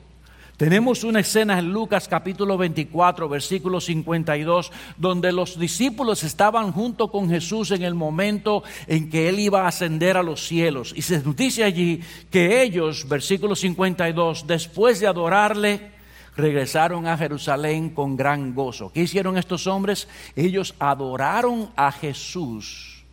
Tenemos 0.58 1.04
una 1.04 1.20
escena 1.20 1.60
en 1.60 1.72
Lucas 1.72 2.08
capítulo 2.08 2.58
24, 2.58 3.30
versículo 3.30 3.80
52, 3.80 4.72
donde 4.98 5.32
los 5.32 5.60
discípulos 5.60 6.24
estaban 6.24 6.72
junto 6.72 7.12
con 7.12 7.30
Jesús 7.30 7.70
en 7.70 7.84
el 7.84 7.94
momento 7.94 8.64
en 8.88 9.12
que 9.12 9.30
él 9.30 9.38
iba 9.38 9.62
a 9.62 9.68
ascender 9.68 10.18
a 10.18 10.24
los 10.24 10.48
cielos. 10.48 10.94
Y 10.96 11.04
se 11.04 11.22
dice 11.22 11.64
allí 11.64 12.02
que 12.32 12.64
ellos, 12.64 13.08
versículo 13.08 13.56
52, 13.56 14.48
después 14.48 15.00
de 15.00 15.06
adorarle, 15.06 15.92
regresaron 16.36 17.06
a 17.06 17.20
Jerusalén 17.20 17.92
con 17.92 18.18
gran 18.18 18.56
gozo. 18.56 18.92
¿Qué 18.92 19.02
hicieron 19.02 19.38
estos 19.38 19.68
hombres? 19.68 20.08
Ellos 20.36 20.74
adoraron 20.80 21.70
a 21.76 21.92
Jesús 21.92 23.04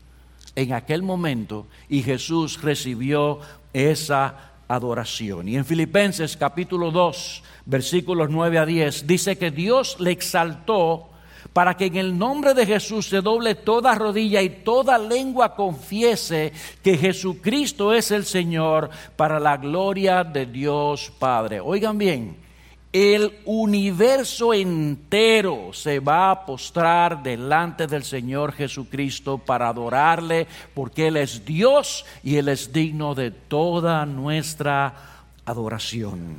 en 0.56 0.72
aquel 0.72 1.02
momento 1.02 1.66
y 1.90 2.02
Jesús 2.02 2.62
recibió 2.62 3.40
esa 3.74 4.53
adoración. 4.68 5.48
Y 5.48 5.56
en 5.56 5.64
Filipenses 5.64 6.36
capítulo 6.36 6.90
2, 6.90 7.42
versículos 7.66 8.30
9 8.30 8.58
a 8.58 8.66
10, 8.66 9.06
dice 9.06 9.36
que 9.36 9.50
Dios 9.50 9.96
le 10.00 10.10
exaltó 10.10 11.10
para 11.52 11.76
que 11.76 11.86
en 11.86 11.96
el 11.96 12.18
nombre 12.18 12.52
de 12.52 12.66
Jesús 12.66 13.08
se 13.08 13.20
doble 13.20 13.54
toda 13.54 13.94
rodilla 13.94 14.42
y 14.42 14.50
toda 14.50 14.98
lengua 14.98 15.54
confiese 15.54 16.52
que 16.82 16.98
Jesucristo 16.98 17.92
es 17.92 18.10
el 18.10 18.24
Señor 18.24 18.90
para 19.16 19.38
la 19.38 19.56
gloria 19.56 20.24
de 20.24 20.46
Dios 20.46 21.12
Padre. 21.18 21.60
Oigan 21.60 21.96
bien, 21.96 22.43
el 22.94 23.40
universo 23.44 24.54
entero 24.54 25.72
se 25.72 25.98
va 25.98 26.30
a 26.30 26.46
postrar 26.46 27.24
delante 27.24 27.88
del 27.88 28.04
Señor 28.04 28.52
Jesucristo 28.52 29.36
para 29.36 29.68
adorarle, 29.68 30.46
porque 30.74 31.08
Él 31.08 31.16
es 31.16 31.44
Dios 31.44 32.06
y 32.22 32.36
Él 32.36 32.48
es 32.48 32.72
digno 32.72 33.16
de 33.16 33.32
toda 33.32 34.06
nuestra 34.06 34.94
adoración. 35.44 36.38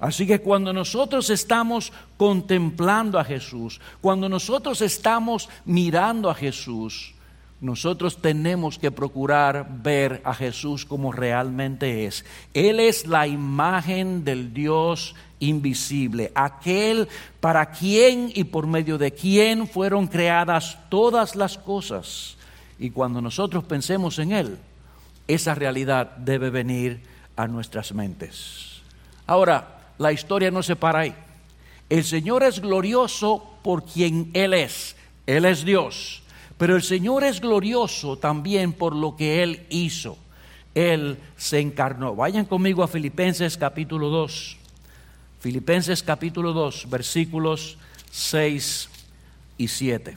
Así 0.00 0.26
que 0.26 0.40
cuando 0.40 0.72
nosotros 0.72 1.28
estamos 1.28 1.92
contemplando 2.16 3.18
a 3.18 3.24
Jesús, 3.24 3.78
cuando 4.00 4.30
nosotros 4.30 4.80
estamos 4.80 5.50
mirando 5.66 6.30
a 6.30 6.34
Jesús, 6.34 7.12
nosotros 7.60 8.20
tenemos 8.20 8.78
que 8.78 8.90
procurar 8.90 9.66
ver 9.82 10.20
a 10.24 10.34
Jesús 10.34 10.84
como 10.84 11.10
realmente 11.10 12.06
es. 12.06 12.24
Él 12.52 12.80
es 12.80 13.06
la 13.06 13.26
imagen 13.26 14.24
del 14.24 14.52
Dios 14.52 15.14
invisible, 15.40 16.32
aquel 16.34 17.08
para 17.40 17.70
quien 17.70 18.30
y 18.34 18.44
por 18.44 18.66
medio 18.66 18.98
de 18.98 19.12
quien 19.12 19.66
fueron 19.68 20.06
creadas 20.06 20.78
todas 20.90 21.34
las 21.34 21.56
cosas. 21.56 22.36
Y 22.78 22.90
cuando 22.90 23.22
nosotros 23.22 23.64
pensemos 23.64 24.18
en 24.18 24.32
Él, 24.32 24.58
esa 25.26 25.54
realidad 25.54 26.16
debe 26.16 26.50
venir 26.50 27.00
a 27.36 27.46
nuestras 27.46 27.92
mentes. 27.92 28.82
Ahora, 29.26 29.92
la 29.98 30.12
historia 30.12 30.50
no 30.50 30.62
se 30.62 30.76
para 30.76 31.00
ahí. 31.00 31.14
El 31.88 32.04
Señor 32.04 32.42
es 32.42 32.60
glorioso 32.60 33.58
por 33.62 33.84
quien 33.84 34.30
Él 34.34 34.52
es. 34.52 34.96
Él 35.26 35.44
es 35.44 35.64
Dios. 35.64 36.22
Pero 36.58 36.76
el 36.76 36.82
Señor 36.82 37.24
es 37.24 37.40
glorioso 37.40 38.16
también 38.16 38.72
por 38.72 38.94
lo 38.94 39.16
que 39.16 39.42
Él 39.42 39.66
hizo. 39.68 40.16
Él 40.74 41.18
se 41.36 41.60
encarnó. 41.60 42.14
Vayan 42.14 42.44
conmigo 42.44 42.82
a 42.82 42.88
Filipenses 42.88 43.56
capítulo 43.56 44.08
2. 44.08 44.56
Filipenses 45.40 46.02
capítulo 46.02 46.52
2, 46.52 46.88
versículos 46.88 47.78
6 48.10 48.88
y 49.58 49.68
7. 49.68 50.16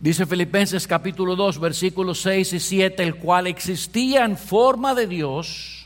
Dice 0.00 0.24
Filipenses 0.24 0.86
capítulo 0.86 1.36
2, 1.36 1.60
versículos 1.60 2.22
6 2.22 2.54
y 2.54 2.60
7, 2.60 3.02
el 3.02 3.16
cual 3.16 3.46
existía 3.46 4.24
en 4.24 4.38
forma 4.38 4.94
de 4.94 5.06
Dios 5.06 5.79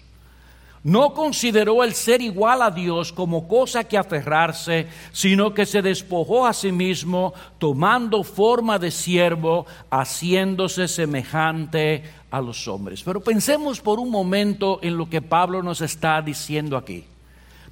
no 0.84 1.14
consideró 1.14 1.82
el 1.82 1.94
ser 1.94 2.20
igual 2.20 2.60
a 2.60 2.70
Dios 2.70 3.10
como 3.10 3.48
cosa 3.48 3.84
que 3.84 3.96
aferrarse, 3.96 4.86
sino 5.12 5.54
que 5.54 5.64
se 5.64 5.80
despojó 5.80 6.46
a 6.46 6.52
sí 6.52 6.72
mismo, 6.72 7.32
tomando 7.58 8.22
forma 8.22 8.78
de 8.78 8.90
siervo, 8.90 9.64
haciéndose 9.90 10.86
semejante 10.86 12.04
a 12.30 12.40
los 12.42 12.68
hombres. 12.68 13.02
Pero 13.02 13.22
pensemos 13.22 13.80
por 13.80 13.98
un 13.98 14.10
momento 14.10 14.78
en 14.82 14.98
lo 14.98 15.08
que 15.08 15.22
Pablo 15.22 15.62
nos 15.62 15.80
está 15.80 16.20
diciendo 16.20 16.76
aquí. 16.76 17.04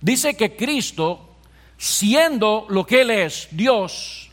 Dice 0.01 0.35
que 0.35 0.57
Cristo, 0.57 1.21
siendo 1.77 2.65
lo 2.71 2.87
que 2.87 3.03
Él 3.03 3.11
es, 3.11 3.47
Dios, 3.51 4.31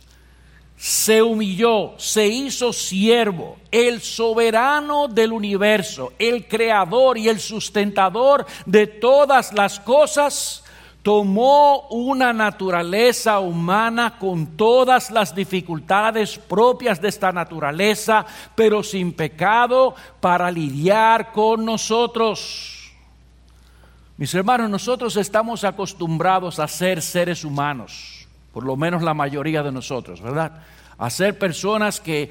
se 0.79 1.21
humilló, 1.21 1.95
se 1.97 2.25
hizo 2.25 2.71
siervo, 2.71 3.57
el 3.69 3.99
soberano 3.99 5.09
del 5.09 5.33
universo, 5.33 6.13
el 6.17 6.47
creador 6.47 7.17
y 7.17 7.27
el 7.27 7.41
sustentador 7.41 8.45
de 8.65 8.87
todas 8.87 9.51
las 9.51 9.77
cosas, 9.81 10.63
tomó 11.03 11.89
una 11.89 12.31
naturaleza 12.31 13.39
humana 13.41 14.17
con 14.17 14.55
todas 14.55 15.11
las 15.11 15.35
dificultades 15.35 16.37
propias 16.39 17.01
de 17.01 17.09
esta 17.09 17.33
naturaleza, 17.33 18.25
pero 18.55 18.81
sin 18.81 19.11
pecado, 19.11 19.95
para 20.21 20.49
lidiar 20.49 21.33
con 21.33 21.65
nosotros. 21.65 22.93
Mis 24.15 24.33
hermanos, 24.33 24.69
nosotros 24.69 25.17
estamos 25.17 25.65
acostumbrados 25.65 26.57
a 26.57 26.69
ser 26.69 27.01
seres 27.01 27.43
humanos 27.43 28.18
por 28.53 28.63
lo 28.63 28.75
menos 28.75 29.03
la 29.03 29.13
mayoría 29.13 29.63
de 29.63 29.71
nosotros, 29.71 30.21
¿verdad? 30.21 30.61
A 30.97 31.09
ser 31.09 31.37
personas 31.37 31.99
que 31.99 32.29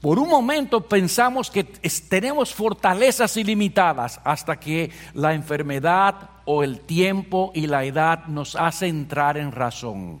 por 0.00 0.18
un 0.18 0.28
momento 0.28 0.82
pensamos 0.82 1.50
que 1.50 1.64
tenemos 1.64 2.54
fortalezas 2.54 3.36
ilimitadas 3.36 4.20
hasta 4.24 4.56
que 4.60 4.90
la 5.14 5.34
enfermedad 5.34 6.14
o 6.44 6.62
el 6.62 6.80
tiempo 6.80 7.50
y 7.54 7.66
la 7.66 7.84
edad 7.84 8.26
nos 8.26 8.54
hace 8.54 8.86
entrar 8.86 9.36
en 9.36 9.52
razón. 9.52 10.20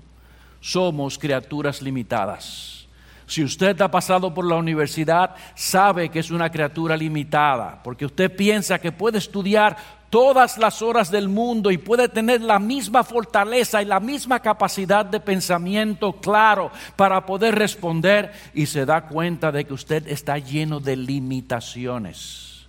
Somos 0.60 1.18
criaturas 1.18 1.82
limitadas. 1.82 2.88
Si 3.26 3.42
usted 3.42 3.80
ha 3.80 3.90
pasado 3.90 4.32
por 4.32 4.44
la 4.44 4.54
universidad, 4.54 5.34
sabe 5.54 6.08
que 6.08 6.20
es 6.20 6.30
una 6.30 6.50
criatura 6.50 6.96
limitada, 6.96 7.80
porque 7.82 8.06
usted 8.06 8.34
piensa 8.34 8.78
que 8.78 8.92
puede 8.92 9.18
estudiar 9.18 9.76
todas 10.10 10.58
las 10.58 10.82
horas 10.82 11.10
del 11.10 11.28
mundo 11.28 11.70
y 11.70 11.78
puede 11.78 12.08
tener 12.08 12.40
la 12.40 12.58
misma 12.58 13.04
fortaleza 13.04 13.82
y 13.82 13.84
la 13.84 14.00
misma 14.00 14.40
capacidad 14.40 15.04
de 15.04 15.20
pensamiento 15.20 16.12
claro 16.14 16.70
para 16.96 17.26
poder 17.26 17.54
responder 17.54 18.32
y 18.54 18.66
se 18.66 18.86
da 18.86 19.08
cuenta 19.08 19.52
de 19.52 19.64
que 19.64 19.74
usted 19.74 20.06
está 20.08 20.38
lleno 20.38 20.80
de 20.80 20.96
limitaciones. 20.96 22.66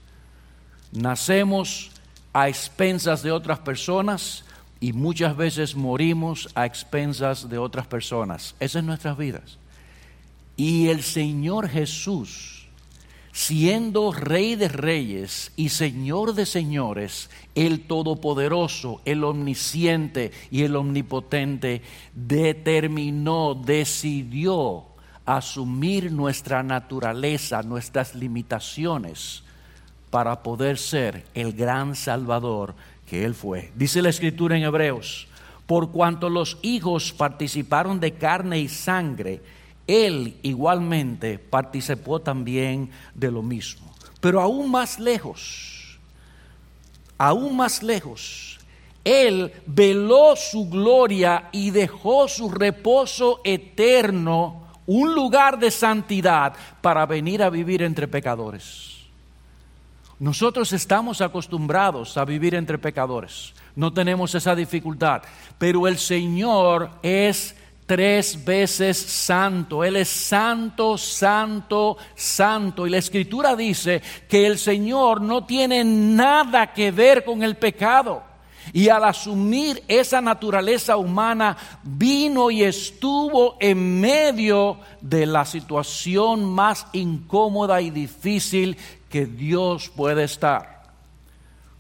Nacemos 0.92 1.92
a 2.34 2.50
expensas 2.50 3.24
de 3.24 3.32
otras 3.32 3.60
personas 3.60 4.44
y 4.80 4.94
muchas 4.94 5.36
veces 5.36 5.76
morimos 5.76 6.50
a 6.56 6.66
expensas 6.66 7.50
de 7.50 7.58
otras 7.58 7.88
personas. 7.88 8.56
Esas 8.60 8.74
son 8.74 8.86
nuestras 8.88 9.18
vidas. 9.18 9.58
Y 10.56 10.88
el 10.90 11.04
Señor 11.04 11.70
Jesús 11.70 12.57
siendo 13.38 14.12
rey 14.12 14.56
de 14.56 14.68
reyes 14.68 15.52
y 15.56 15.70
señor 15.70 16.34
de 16.34 16.48
señores, 16.48 17.30
el 17.54 17.82
todopoderoso, 17.82 19.00
el 19.06 19.24
omnisciente 19.24 20.32
y 20.50 20.64
el 20.64 20.76
omnipotente, 20.76 21.84
determinó, 22.16 23.54
decidió 23.54 24.86
asumir 25.24 26.12
nuestra 26.12 26.64
naturaleza, 26.64 27.62
nuestras 27.62 28.16
limitaciones, 28.16 29.44
para 30.10 30.42
poder 30.42 30.80
ser 30.80 31.24
el 31.36 31.54
gran 31.54 31.96
Salvador 31.96 32.74
que 33.06 33.24
Él 33.24 33.36
fue. 33.36 33.72
Dice 33.76 34.02
la 34.02 34.10
Escritura 34.10 34.58
en 34.58 34.64
Hebreos, 34.64 35.28
por 35.68 35.92
cuanto 35.92 36.32
los 36.32 36.58
hijos 36.64 37.14
participaron 37.14 38.00
de 38.00 38.16
carne 38.16 38.58
y 38.60 38.68
sangre, 38.68 39.44
él 39.88 40.38
igualmente 40.44 41.40
participó 41.40 42.20
también 42.20 42.92
de 43.16 43.32
lo 43.32 43.42
mismo. 43.42 43.88
Pero 44.20 44.42
aún 44.42 44.70
más 44.70 45.00
lejos, 45.00 45.98
aún 47.18 47.56
más 47.56 47.82
lejos, 47.82 48.60
Él 49.04 49.54
veló 49.66 50.36
su 50.36 50.70
gloria 50.70 51.48
y 51.54 51.72
dejó 51.72 52.28
su 52.28 52.50
reposo 52.50 53.40
eterno, 53.46 54.68
un 54.86 55.16
lugar 55.16 55.60
de 55.60 55.72
santidad 55.72 56.54
para 56.82 57.06
venir 57.06 57.42
a 57.42 57.50
vivir 57.50 57.82
entre 57.84 58.08
pecadores. 58.08 58.98
Nosotros 60.20 60.74
estamos 60.74 61.22
acostumbrados 61.22 62.18
a 62.18 62.26
vivir 62.26 62.56
entre 62.56 62.80
pecadores, 62.80 63.54
no 63.76 63.94
tenemos 63.94 64.34
esa 64.34 64.56
dificultad, 64.56 65.22
pero 65.60 65.88
el 65.88 66.00
Señor 66.00 66.90
es 67.04 67.56
tres 67.88 68.44
veces 68.46 68.98
santo. 68.98 69.84
Él 69.84 69.96
es 69.96 70.10
santo, 70.10 70.98
santo, 70.98 71.98
santo. 72.14 72.86
Y 72.86 72.92
la 72.92 72.98
escritura 72.98 73.56
dice 73.56 74.04
que 74.30 74.46
el 74.46 74.60
Señor 74.60 75.22
no 75.22 75.46
tiene 75.46 75.84
nada 75.84 76.72
que 76.74 76.92
ver 76.92 77.26
con 77.26 77.42
el 77.42 77.56
pecado. 77.56 78.22
Y 78.74 78.90
al 78.90 79.06
asumir 79.06 79.82
esa 79.88 80.20
naturaleza 80.20 80.98
humana, 80.98 81.56
vino 81.84 82.52
y 82.52 82.64
estuvo 82.64 83.56
en 83.62 84.02
medio 84.02 84.80
de 85.00 85.26
la 85.26 85.46
situación 85.46 86.44
más 86.44 86.86
incómoda 86.92 87.80
y 87.82 87.90
difícil 87.90 88.78
que 89.10 89.26
Dios 89.26 89.90
puede 89.90 90.26
estar. 90.26 90.84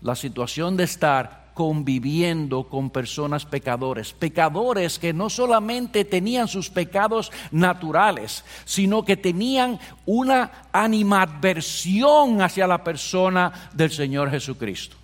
La 0.01 0.15
situación 0.15 0.77
de 0.77 0.85
estar 0.85 1.46
conviviendo 1.57 2.65
con 2.65 2.91
personas 2.91 3.43
pecadores, 3.43 4.13
pecadores 4.13 4.99
que 4.99 5.11
no 5.11 5.27
solamente 5.27 6.05
tenían 6.05 6.47
sus 6.47 6.69
pecados 6.69 7.31
naturales, 7.49 8.45
sino 8.63 9.03
que 9.03 9.17
tenían 9.17 9.79
una 10.05 10.67
animadversión 10.71 12.43
hacia 12.43 12.67
la 12.67 12.83
persona 12.83 13.71
del 13.73 13.89
Señor 13.89 14.29
Jesucristo. 14.29 14.95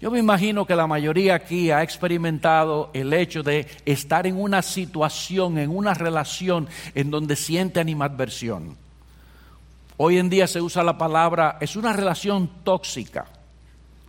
Yo 0.00 0.10
me 0.10 0.18
imagino 0.18 0.66
que 0.66 0.74
la 0.74 0.88
mayoría 0.88 1.36
aquí 1.36 1.70
ha 1.70 1.84
experimentado 1.84 2.90
el 2.92 3.12
hecho 3.12 3.44
de 3.44 3.68
estar 3.86 4.26
en 4.26 4.40
una 4.40 4.62
situación, 4.62 5.58
en 5.58 5.70
una 5.70 5.94
relación 5.94 6.66
en 6.96 7.08
donde 7.12 7.36
siente 7.36 7.78
animadversión. 7.78 8.76
Hoy 9.96 10.18
en 10.18 10.28
día 10.28 10.48
se 10.48 10.60
usa 10.60 10.82
la 10.82 10.98
palabra, 10.98 11.58
es 11.60 11.76
una 11.76 11.92
relación 11.92 12.50
tóxica. 12.64 13.26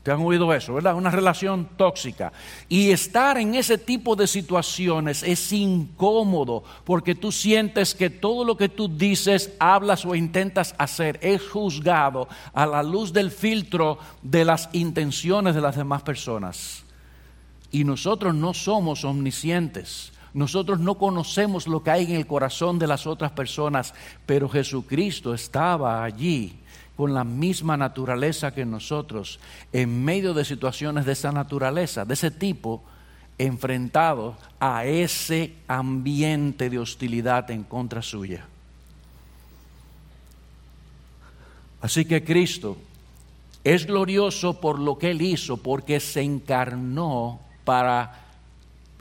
¿Te 0.03 0.11
han 0.11 0.19
oído 0.19 0.53
eso, 0.53 0.73
verdad? 0.73 0.95
Una 0.95 1.09
relación 1.09 1.69
tóxica. 1.77 2.33
Y 2.67 2.91
estar 2.91 3.37
en 3.37 3.55
ese 3.55 3.77
tipo 3.77 4.17
de 4.17 4.27
situaciones 4.27 5.23
es 5.23 5.53
incómodo 5.53 6.65
porque 6.83 7.15
tú 7.15 7.31
sientes 7.31 7.95
que 7.95 8.09
todo 8.09 8.43
lo 8.43 8.57
que 8.57 8.67
tú 8.67 8.89
dices, 8.89 9.53
hablas 9.59 10.05
o 10.05 10.13
intentas 10.13 10.75
hacer 10.77 11.19
es 11.21 11.41
juzgado 11.41 12.27
a 12.53 12.65
la 12.65 12.83
luz 12.83 13.13
del 13.13 13.31
filtro 13.31 13.97
de 14.21 14.43
las 14.43 14.67
intenciones 14.73 15.55
de 15.55 15.61
las 15.61 15.77
demás 15.77 16.01
personas. 16.01 16.83
Y 17.71 17.85
nosotros 17.85 18.35
no 18.35 18.53
somos 18.53 19.05
omniscientes. 19.05 20.11
Nosotros 20.33 20.79
no 20.79 20.95
conocemos 20.95 21.65
lo 21.65 21.81
que 21.81 21.91
hay 21.91 22.03
en 22.05 22.15
el 22.15 22.27
corazón 22.27 22.77
de 22.77 22.87
las 22.87 23.07
otras 23.07 23.31
personas, 23.31 23.93
pero 24.25 24.49
Jesucristo 24.49 25.33
estaba 25.33 26.03
allí 26.03 26.62
con 26.95 27.13
la 27.13 27.23
misma 27.23 27.75
naturaleza 27.75 28.53
que 28.53 28.65
nosotros, 28.65 29.39
en 29.71 30.03
medio 30.03 30.33
de 30.33 30.45
situaciones 30.45 31.05
de 31.05 31.13
esa 31.13 31.31
naturaleza, 31.31 32.05
de 32.05 32.13
ese 32.13 32.31
tipo, 32.31 32.83
enfrentados 33.37 34.35
a 34.59 34.85
ese 34.85 35.55
ambiente 35.67 36.69
de 36.69 36.79
hostilidad 36.79 37.49
en 37.51 37.63
contra 37.63 38.01
suya. 38.01 38.45
Así 41.81 42.05
que 42.05 42.23
Cristo 42.23 42.77
es 43.63 43.85
glorioso 43.85 44.61
por 44.61 44.79
lo 44.79 44.97
que 44.97 45.11
Él 45.11 45.21
hizo, 45.21 45.57
porque 45.57 45.99
se 45.99 46.21
encarnó 46.21 47.41
para 47.65 48.22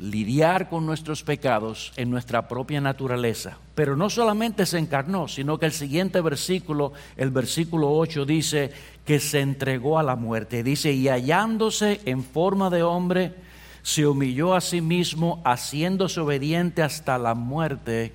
lidiar 0.02 0.68
con 0.68 0.84
nuestros 0.84 1.22
pecados 1.22 1.92
en 1.96 2.10
nuestra 2.10 2.48
propia 2.48 2.80
naturaleza. 2.80 3.58
Pero 3.76 3.96
no 3.96 4.10
solamente 4.10 4.66
se 4.66 4.78
encarnó, 4.78 5.28
sino 5.28 5.58
que 5.58 5.66
el 5.66 5.72
siguiente 5.72 6.20
versículo, 6.20 6.92
el 7.16 7.30
versículo 7.30 7.92
8, 7.92 8.24
dice 8.24 8.72
que 9.04 9.20
se 9.20 9.40
entregó 9.40 10.00
a 10.00 10.02
la 10.02 10.16
muerte. 10.16 10.64
Dice, 10.64 10.92
y 10.92 11.08
hallándose 11.08 12.00
en 12.04 12.24
forma 12.24 12.68
de 12.68 12.82
hombre, 12.82 13.34
se 13.82 14.04
humilló 14.04 14.54
a 14.54 14.60
sí 14.60 14.80
mismo, 14.80 15.40
haciéndose 15.44 16.18
obediente 16.18 16.82
hasta 16.82 17.16
la 17.16 17.34
muerte 17.34 18.12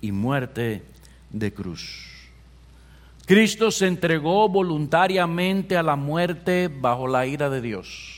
y 0.00 0.12
muerte 0.12 0.82
de 1.28 1.52
cruz. 1.52 2.06
Cristo 3.26 3.70
se 3.70 3.86
entregó 3.86 4.48
voluntariamente 4.48 5.76
a 5.76 5.82
la 5.82 5.96
muerte 5.96 6.68
bajo 6.68 7.06
la 7.06 7.26
ira 7.26 7.50
de 7.50 7.60
Dios. 7.60 8.17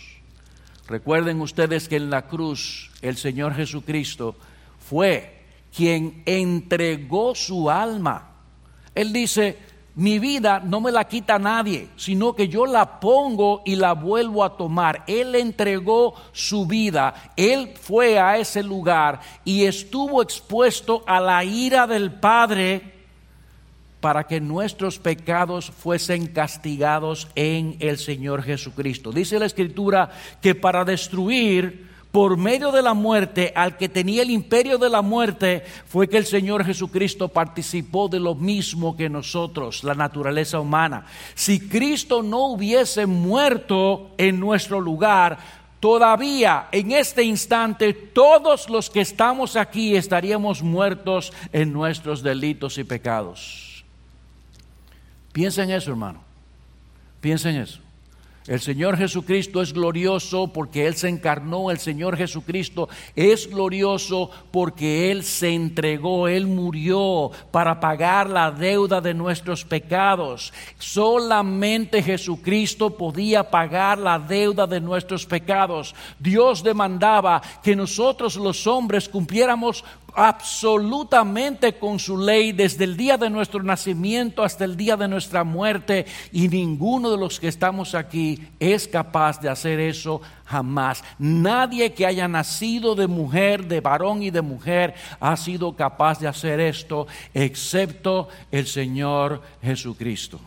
Recuerden 0.91 1.41
ustedes 1.41 1.89
que 1.89 1.95
en 1.95 2.11
la 2.11 2.27
cruz 2.27 2.91
el 3.01 3.17
Señor 3.17 3.55
Jesucristo 3.55 4.35
fue 4.77 5.45
quien 5.73 6.25
entregó 6.27 7.37
su 7.37 7.71
alma. 7.71 8.33
Él 8.93 9.13
dice, 9.13 9.57
mi 9.95 10.19
vida 10.19 10.59
no 10.59 10.81
me 10.81 10.91
la 10.91 11.05
quita 11.05 11.39
nadie, 11.39 11.91
sino 11.95 12.35
que 12.35 12.49
yo 12.49 12.67
la 12.67 12.99
pongo 12.99 13.63
y 13.65 13.77
la 13.77 13.93
vuelvo 13.93 14.43
a 14.43 14.57
tomar. 14.57 15.05
Él 15.07 15.37
entregó 15.37 16.15
su 16.33 16.67
vida, 16.67 17.15
él 17.37 17.73
fue 17.81 18.19
a 18.19 18.39
ese 18.39 18.65
lugar 18.65 19.21
y 19.45 19.67
estuvo 19.67 20.21
expuesto 20.21 21.05
a 21.07 21.21
la 21.21 21.45
ira 21.45 21.87
del 21.87 22.15
Padre 22.15 23.00
para 24.01 24.25
que 24.25 24.41
nuestros 24.41 24.99
pecados 24.99 25.71
fuesen 25.71 26.27
castigados 26.27 27.29
en 27.35 27.77
el 27.81 27.99
Señor 27.99 28.43
Jesucristo. 28.43 29.13
Dice 29.13 29.39
la 29.39 29.47
Escritura 29.47 30.11
que 30.41 30.55
para 30.55 30.85
destruir 30.85 31.91
por 32.11 32.37
medio 32.37 32.73
de 32.73 32.83
la 32.83 32.95
muerte 32.95 33.53
al 33.55 33.77
que 33.77 33.89
tenía 33.89 34.23
el 34.23 34.31
imperio 34.31 34.79
de 34.79 34.91
la 34.91 35.01
muerte 35.01 35.63
fue 35.87 36.09
que 36.09 36.17
el 36.17 36.27
Señor 36.27 36.65
Jesucristo 36.65 37.29
participó 37.29 38.09
de 38.09 38.19
lo 38.19 38.35
mismo 38.35 38.97
que 38.97 39.09
nosotros, 39.09 39.85
la 39.85 39.95
naturaleza 39.95 40.59
humana. 40.59 41.07
Si 41.35 41.61
Cristo 41.69 42.23
no 42.23 42.47
hubiese 42.47 43.07
muerto 43.07 44.11
en 44.19 44.41
nuestro 44.41 44.81
lugar, 44.81 45.61
Todavía 45.81 46.69
en 46.73 46.93
este 46.93 47.23
instante 47.23 47.95
todos 47.95 48.69
los 48.69 48.91
que 48.91 49.01
estamos 49.01 49.57
aquí 49.57 49.97
estaríamos 49.97 50.63
muertos 50.63 51.33
en 51.55 51.73
nuestros 51.73 52.23
delitos 52.23 52.77
y 52.77 52.85
pecados. 52.85 53.70
Piensa 55.33 55.63
en 55.63 55.71
eso, 55.71 55.91
hermano. 55.91 56.21
Piensa 57.21 57.51
en 57.51 57.57
eso. 57.57 57.81
El 58.47 58.59
Señor 58.59 58.97
Jesucristo 58.97 59.61
es 59.63 59.73
glorioso 59.73 60.49
porque 60.49 60.87
Él 60.87 60.97
se 60.97 61.09
encarnó, 61.09 61.71
el 61.71 61.79
Señor 61.79 62.17
Jesucristo 62.17 62.89
es 63.15 63.49
glorioso 63.49 64.31
porque 64.51 65.13
Él 65.13 65.23
se 65.23 65.51
entregó, 65.51 66.27
Él 66.27 66.47
murió 66.47 67.31
para 67.51 67.79
pagar 67.79 68.31
la 68.31 68.51
deuda 68.51 69.03
de 69.03 69.13
nuestros 69.13 69.65
pecados. 69.65 70.55
Solamente 70.79 72.03
Jesucristo 72.03 72.97
podía 72.97 73.45
pagar 73.51 73.99
la 73.99 74.19
deuda 74.19 74.67
de 74.67 74.81
nuestros 74.81 75.27
pecados. 75.27 75.95
Dios 76.19 76.63
demandaba 76.65 77.43
que 77.63 77.77
nosotros 77.77 78.37
los 78.37 78.67
hombres 78.67 79.09
cumpliéramos 79.09 79.85
absolutamente 80.15 81.79
con 81.79 81.99
su 81.99 82.19
ley 82.19 82.53
desde 82.53 82.85
el 82.85 82.97
día 82.97 83.17
de 83.17 83.31
nuestro 83.31 83.63
nacimiento 83.63 84.43
hasta 84.43 84.65
el 84.65 84.77
día 84.77 84.97
de 84.97 85.09
nuestra 85.09 85.45
muerte 85.45 86.07
y 86.33 86.49
ninguno 86.49 87.11
de 87.11 87.19
los 87.19 87.39
que 87.39 87.49
estamos 87.49 87.95
aquí 87.95 88.43
es 88.59 88.89
capaz 88.89 89.41
de 89.41 89.49
hacer 89.49 89.81
eso 89.81 90.21
jamás. 90.45 91.05
Nadie 91.19 91.93
que 91.93 92.07
haya 92.07 92.27
nacido 92.27 92.95
de 92.95 93.07
mujer, 93.07 93.67
de 93.67 93.81
varón 93.81 94.23
y 94.23 94.31
de 94.31 94.43
mujer 94.43 94.95
ha 95.21 95.37
sido 95.37 95.77
capaz 95.77 96.19
de 96.19 96.29
hacer 96.29 96.61
esto 96.61 97.07
excepto 97.33 98.29
el 98.51 98.67
Señor 98.67 99.43
Jesucristo. 99.63 100.41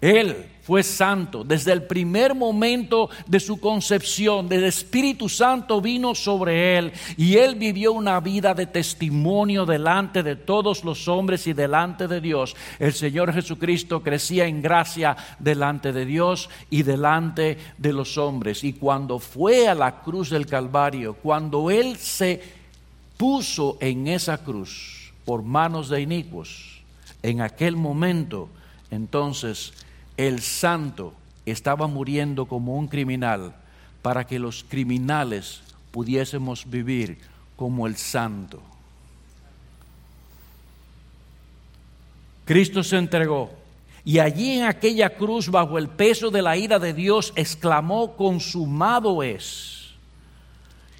Él 0.00 0.46
fue 0.62 0.82
santo 0.82 1.42
desde 1.44 1.72
el 1.72 1.82
primer 1.82 2.34
momento 2.34 3.10
de 3.26 3.40
su 3.40 3.60
concepción. 3.60 4.50
El 4.50 4.64
Espíritu 4.64 5.28
Santo 5.28 5.80
vino 5.80 6.14
sobre 6.14 6.78
él 6.78 6.92
y 7.16 7.36
él 7.36 7.56
vivió 7.56 7.92
una 7.92 8.20
vida 8.20 8.54
de 8.54 8.66
testimonio 8.66 9.66
delante 9.66 10.22
de 10.22 10.36
todos 10.36 10.84
los 10.84 11.08
hombres 11.08 11.46
y 11.46 11.52
delante 11.52 12.08
de 12.08 12.20
Dios. 12.20 12.54
El 12.78 12.94
Señor 12.94 13.32
Jesucristo 13.32 14.02
crecía 14.02 14.46
en 14.46 14.62
gracia 14.62 15.16
delante 15.38 15.92
de 15.92 16.06
Dios 16.06 16.48
y 16.70 16.82
delante 16.82 17.58
de 17.76 17.92
los 17.92 18.16
hombres. 18.16 18.64
Y 18.64 18.74
cuando 18.74 19.18
fue 19.18 19.68
a 19.68 19.74
la 19.74 20.00
cruz 20.02 20.30
del 20.30 20.46
Calvario, 20.46 21.14
cuando 21.14 21.70
él 21.70 21.96
se 21.96 22.40
puso 23.16 23.76
en 23.80 24.08
esa 24.08 24.38
cruz 24.38 25.12
por 25.26 25.42
manos 25.42 25.88
de 25.90 26.00
inicuos, 26.00 26.80
en 27.22 27.42
aquel 27.42 27.76
momento, 27.76 28.48
entonces, 28.90 29.72
el 30.26 30.42
santo 30.42 31.14
estaba 31.46 31.86
muriendo 31.86 32.46
como 32.46 32.76
un 32.76 32.88
criminal 32.88 33.54
para 34.02 34.26
que 34.26 34.38
los 34.38 34.64
criminales 34.64 35.62
pudiésemos 35.90 36.68
vivir 36.68 37.18
como 37.56 37.86
el 37.86 37.96
santo. 37.96 38.60
Cristo 42.44 42.82
se 42.82 42.98
entregó 42.98 43.50
y 44.04 44.18
allí 44.18 44.58
en 44.58 44.64
aquella 44.64 45.10
cruz, 45.16 45.48
bajo 45.48 45.78
el 45.78 45.88
peso 45.88 46.30
de 46.30 46.42
la 46.42 46.56
ira 46.56 46.78
de 46.78 46.92
Dios, 46.92 47.32
exclamó, 47.36 48.16
consumado 48.16 49.22
es. 49.22 49.94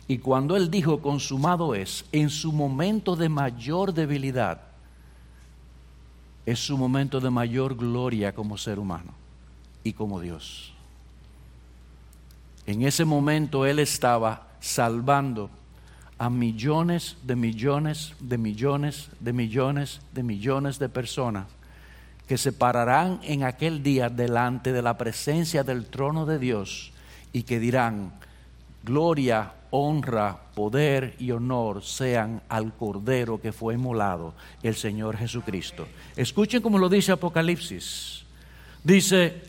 Y 0.09 0.19
cuando 0.19 0.57
él 0.57 0.71
dijo, 0.71 1.01
consumado 1.01 1.75
es, 1.75 2.05
en 2.13 2.31
su 2.31 2.53
momento 2.53 3.17
de 3.17 3.29
mayor 3.29 3.93
debilidad, 3.93 4.70
es 6.47 6.59
su 6.59 6.77
momento 6.77 7.21
de 7.21 7.31
mayor 7.31 7.77
gloria 7.77 8.35
como 8.35 8.57
ser 8.57 8.79
humano 8.79 9.13
y 9.85 9.93
como 9.93 10.21
Dios. 10.21 10.73
En 12.67 12.83
ese 12.83 13.05
momento 13.05 13.67
Él 13.67 13.79
estaba 13.79 14.49
salvando 14.61 15.51
a 16.19 16.29
millones 16.29 17.17
de 17.23 17.35
millones 17.35 18.15
de 18.21 18.37
millones 18.37 19.09
de 19.21 19.33
millones 19.33 20.01
de 20.13 20.23
millones 20.23 20.79
de 20.79 20.89
personas 20.89 21.47
que 22.31 22.39
se 22.39 22.53
pararán 22.53 23.19
en 23.25 23.43
aquel 23.43 23.83
día 23.83 24.09
delante 24.09 24.73
de 24.73 24.83
la 24.83 24.97
presencia 24.97 25.65
del 25.65 25.87
trono 25.87 26.27
de 26.27 26.39
Dios 26.39 26.93
y 27.33 27.43
que 27.43 27.59
dirán, 27.59 28.13
gloria, 28.85 29.53
honra, 29.71 30.37
poder 30.55 31.15
y 31.19 31.31
honor 31.31 31.83
sean 31.83 32.43
al 32.49 32.75
Cordero 32.75 33.41
que 33.41 33.53
fue 33.53 33.75
inmolado, 33.75 34.35
el 34.63 34.75
Señor 34.75 35.17
Jesucristo. 35.17 35.87
Escuchen 36.17 36.63
como 36.63 36.79
lo 36.79 36.89
dice 36.89 37.13
Apocalipsis. 37.13 38.25
Dice, 38.83 39.43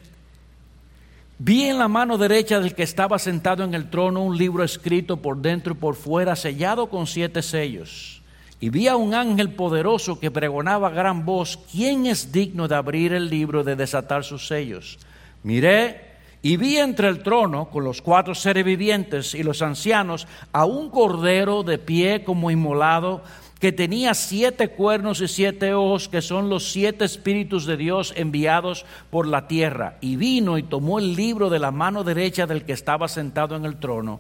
vi 1.39 1.63
en 1.63 1.79
la 1.79 1.88
mano 1.88 2.17
derecha 2.17 2.60
del 2.60 2.75
que 2.75 2.84
estaba 2.84 3.17
sentado 3.17 3.63
en 3.63 3.73
el 3.73 3.89
trono 3.89 4.23
un 4.23 4.38
libro 4.38 4.63
escrito 4.63 5.17
por 5.17 5.38
dentro 5.38 5.73
y 5.73 5.77
por 5.77 5.95
fuera, 5.95 6.36
sellado 6.36 6.88
con 6.89 7.07
siete 7.07 7.41
sellos. 7.41 8.21
Y 8.60 8.69
vi 8.69 8.88
a 8.88 8.95
un 8.95 9.15
ángel 9.15 9.49
poderoso 9.49 10.19
que 10.19 10.29
pregonaba 10.29 10.89
a 10.89 10.91
gran 10.91 11.25
voz, 11.25 11.57
¿quién 11.71 12.05
es 12.05 12.31
digno 12.31 12.67
de 12.67 12.75
abrir 12.75 13.12
el 13.13 13.27
libro 13.27 13.62
y 13.62 13.63
de 13.63 13.75
desatar 13.75 14.23
sus 14.23 14.47
sellos? 14.47 14.99
Miré 15.41 16.11
y 16.41 16.58
vi 16.58 16.77
entre 16.77 17.08
el 17.08 17.21
trono, 17.21 17.69
con 17.69 17.84
los 17.84 18.01
cuatro 18.01 18.34
seres 18.34 18.65
vivientes 18.65 19.36
y 19.36 19.43
los 19.43 19.62
ancianos, 19.62 20.27
a 20.51 20.65
un 20.65 20.89
cordero 20.89 21.63
de 21.63 21.77
pie 21.77 22.23
como 22.23 22.49
inmolado, 22.49 23.23
que 23.60 23.71
tenía 23.71 24.15
siete 24.15 24.69
cuernos 24.69 25.21
y 25.21 25.27
siete 25.27 25.75
ojos, 25.75 26.10
que 26.10 26.23
son 26.23 26.49
los 26.49 26.71
siete 26.71 27.06
espíritus 27.06 27.67
de 27.67 27.77
Dios 27.77 28.12
enviados 28.17 28.88
por 29.12 29.27
la 29.27 29.47
tierra. 29.47 29.97
Y 30.01 30.15
vino 30.15 30.58
y 30.58 30.63
tomó 30.63 30.97
el 30.97 31.15
libro 31.15 31.51
de 31.51 31.60
la 31.60 31.69
mano 31.69 32.04
derecha 32.04 32.47
del 32.47 32.65
que 32.65 32.73
estaba 32.73 33.08
sentado 33.08 33.56
en 33.56 33.65
el 33.65 33.77
trono. 33.77 34.19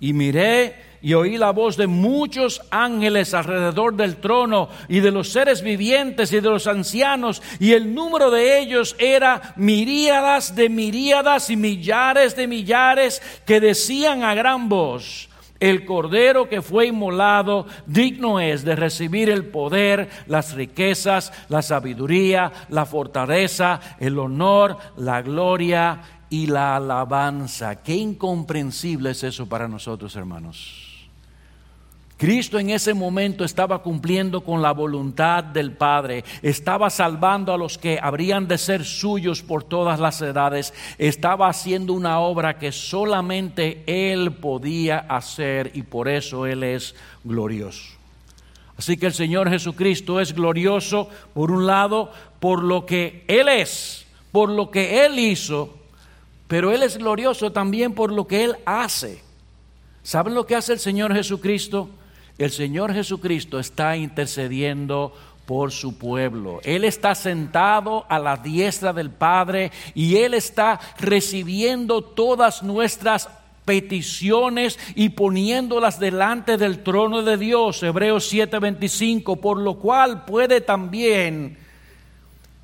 Y 0.00 0.14
miré 0.14 0.87
y 1.00 1.14
oí 1.14 1.38
la 1.38 1.50
voz 1.50 1.76
de 1.76 1.86
muchos 1.86 2.62
ángeles 2.70 3.34
alrededor 3.34 3.94
del 3.94 4.16
trono 4.16 4.68
y 4.88 5.00
de 5.00 5.10
los 5.10 5.30
seres 5.30 5.62
vivientes 5.62 6.32
y 6.32 6.40
de 6.40 6.48
los 6.48 6.66
ancianos, 6.66 7.42
y 7.60 7.72
el 7.72 7.94
número 7.94 8.30
de 8.30 8.60
ellos 8.60 8.96
era 8.98 9.54
miríadas 9.56 10.54
de 10.56 10.68
miríadas 10.68 11.50
y 11.50 11.56
millares 11.56 12.36
de 12.36 12.46
millares 12.46 13.22
que 13.46 13.60
decían 13.60 14.22
a 14.24 14.34
gran 14.34 14.68
voz, 14.68 15.28
el 15.60 15.84
cordero 15.84 16.48
que 16.48 16.62
fue 16.62 16.86
inmolado 16.86 17.66
digno 17.86 18.38
es 18.38 18.64
de 18.64 18.76
recibir 18.76 19.28
el 19.28 19.46
poder, 19.46 20.08
las 20.26 20.54
riquezas, 20.54 21.32
la 21.48 21.62
sabiduría, 21.62 22.52
la 22.68 22.86
fortaleza, 22.86 23.80
el 23.98 24.18
honor, 24.18 24.78
la 24.96 25.20
gloria 25.22 26.00
y 26.30 26.46
la 26.46 26.76
alabanza. 26.76 27.82
Qué 27.82 27.94
incomprensible 27.94 29.10
es 29.10 29.24
eso 29.24 29.48
para 29.48 29.66
nosotros, 29.66 30.14
hermanos. 30.14 30.87
Cristo 32.18 32.58
en 32.58 32.70
ese 32.70 32.94
momento 32.94 33.44
estaba 33.44 33.80
cumpliendo 33.80 34.40
con 34.40 34.60
la 34.60 34.72
voluntad 34.72 35.44
del 35.44 35.70
Padre, 35.70 36.24
estaba 36.42 36.90
salvando 36.90 37.52
a 37.52 37.56
los 37.56 37.78
que 37.78 38.00
habrían 38.02 38.48
de 38.48 38.58
ser 38.58 38.84
suyos 38.84 39.40
por 39.40 39.62
todas 39.62 40.00
las 40.00 40.20
edades, 40.20 40.74
estaba 40.98 41.48
haciendo 41.48 41.92
una 41.92 42.18
obra 42.18 42.58
que 42.58 42.72
solamente 42.72 43.84
Él 43.86 44.32
podía 44.32 44.98
hacer 44.98 45.70
y 45.74 45.82
por 45.82 46.08
eso 46.08 46.44
Él 46.44 46.64
es 46.64 46.96
glorioso. 47.22 47.96
Así 48.76 48.96
que 48.96 49.06
el 49.06 49.14
Señor 49.14 49.48
Jesucristo 49.48 50.20
es 50.20 50.34
glorioso, 50.34 51.08
por 51.34 51.52
un 51.52 51.68
lado, 51.68 52.10
por 52.40 52.64
lo 52.64 52.84
que 52.84 53.24
Él 53.28 53.48
es, 53.48 54.06
por 54.32 54.48
lo 54.48 54.72
que 54.72 55.06
Él 55.06 55.20
hizo, 55.20 55.78
pero 56.48 56.72
Él 56.72 56.82
es 56.82 56.98
glorioso 56.98 57.52
también 57.52 57.94
por 57.94 58.12
lo 58.12 58.26
que 58.26 58.42
Él 58.42 58.56
hace. 58.64 59.22
¿Saben 60.02 60.34
lo 60.34 60.46
que 60.46 60.56
hace 60.56 60.72
el 60.72 60.80
Señor 60.80 61.14
Jesucristo? 61.14 61.90
El 62.38 62.50
Señor 62.52 62.94
Jesucristo 62.94 63.58
está 63.58 63.96
intercediendo 63.96 65.12
por 65.44 65.72
su 65.72 65.98
pueblo. 65.98 66.60
Él 66.62 66.84
está 66.84 67.14
sentado 67.14 68.06
a 68.08 68.18
la 68.18 68.36
diestra 68.36 68.92
del 68.92 69.10
Padre 69.10 69.72
y 69.94 70.16
Él 70.16 70.34
está 70.34 70.78
recibiendo 70.98 72.02
todas 72.02 72.62
nuestras 72.62 73.28
peticiones 73.64 74.78
y 74.94 75.10
poniéndolas 75.10 75.98
delante 75.98 76.56
del 76.56 76.82
trono 76.82 77.22
de 77.22 77.36
Dios. 77.36 77.82
Hebreos 77.82 78.32
7:25, 78.32 79.40
por 79.40 79.58
lo 79.58 79.78
cual 79.78 80.24
puede 80.24 80.60
también 80.60 81.58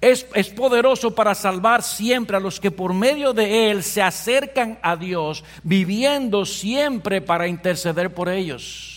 es, 0.00 0.24
poderoso 0.50 1.14
para 1.14 1.34
salvar 1.34 1.82
siempre 1.82 2.36
a 2.36 2.40
los 2.40 2.60
que 2.60 2.70
por 2.70 2.92
medio 2.92 3.32
de 3.32 3.70
Él 3.70 3.82
se 3.82 4.02
acercan 4.02 4.78
a 4.82 4.96
Dios, 4.96 5.42
viviendo 5.62 6.44
siempre 6.44 7.22
para 7.22 7.48
interceder 7.48 8.12
por 8.12 8.28
ellos. 8.28 8.93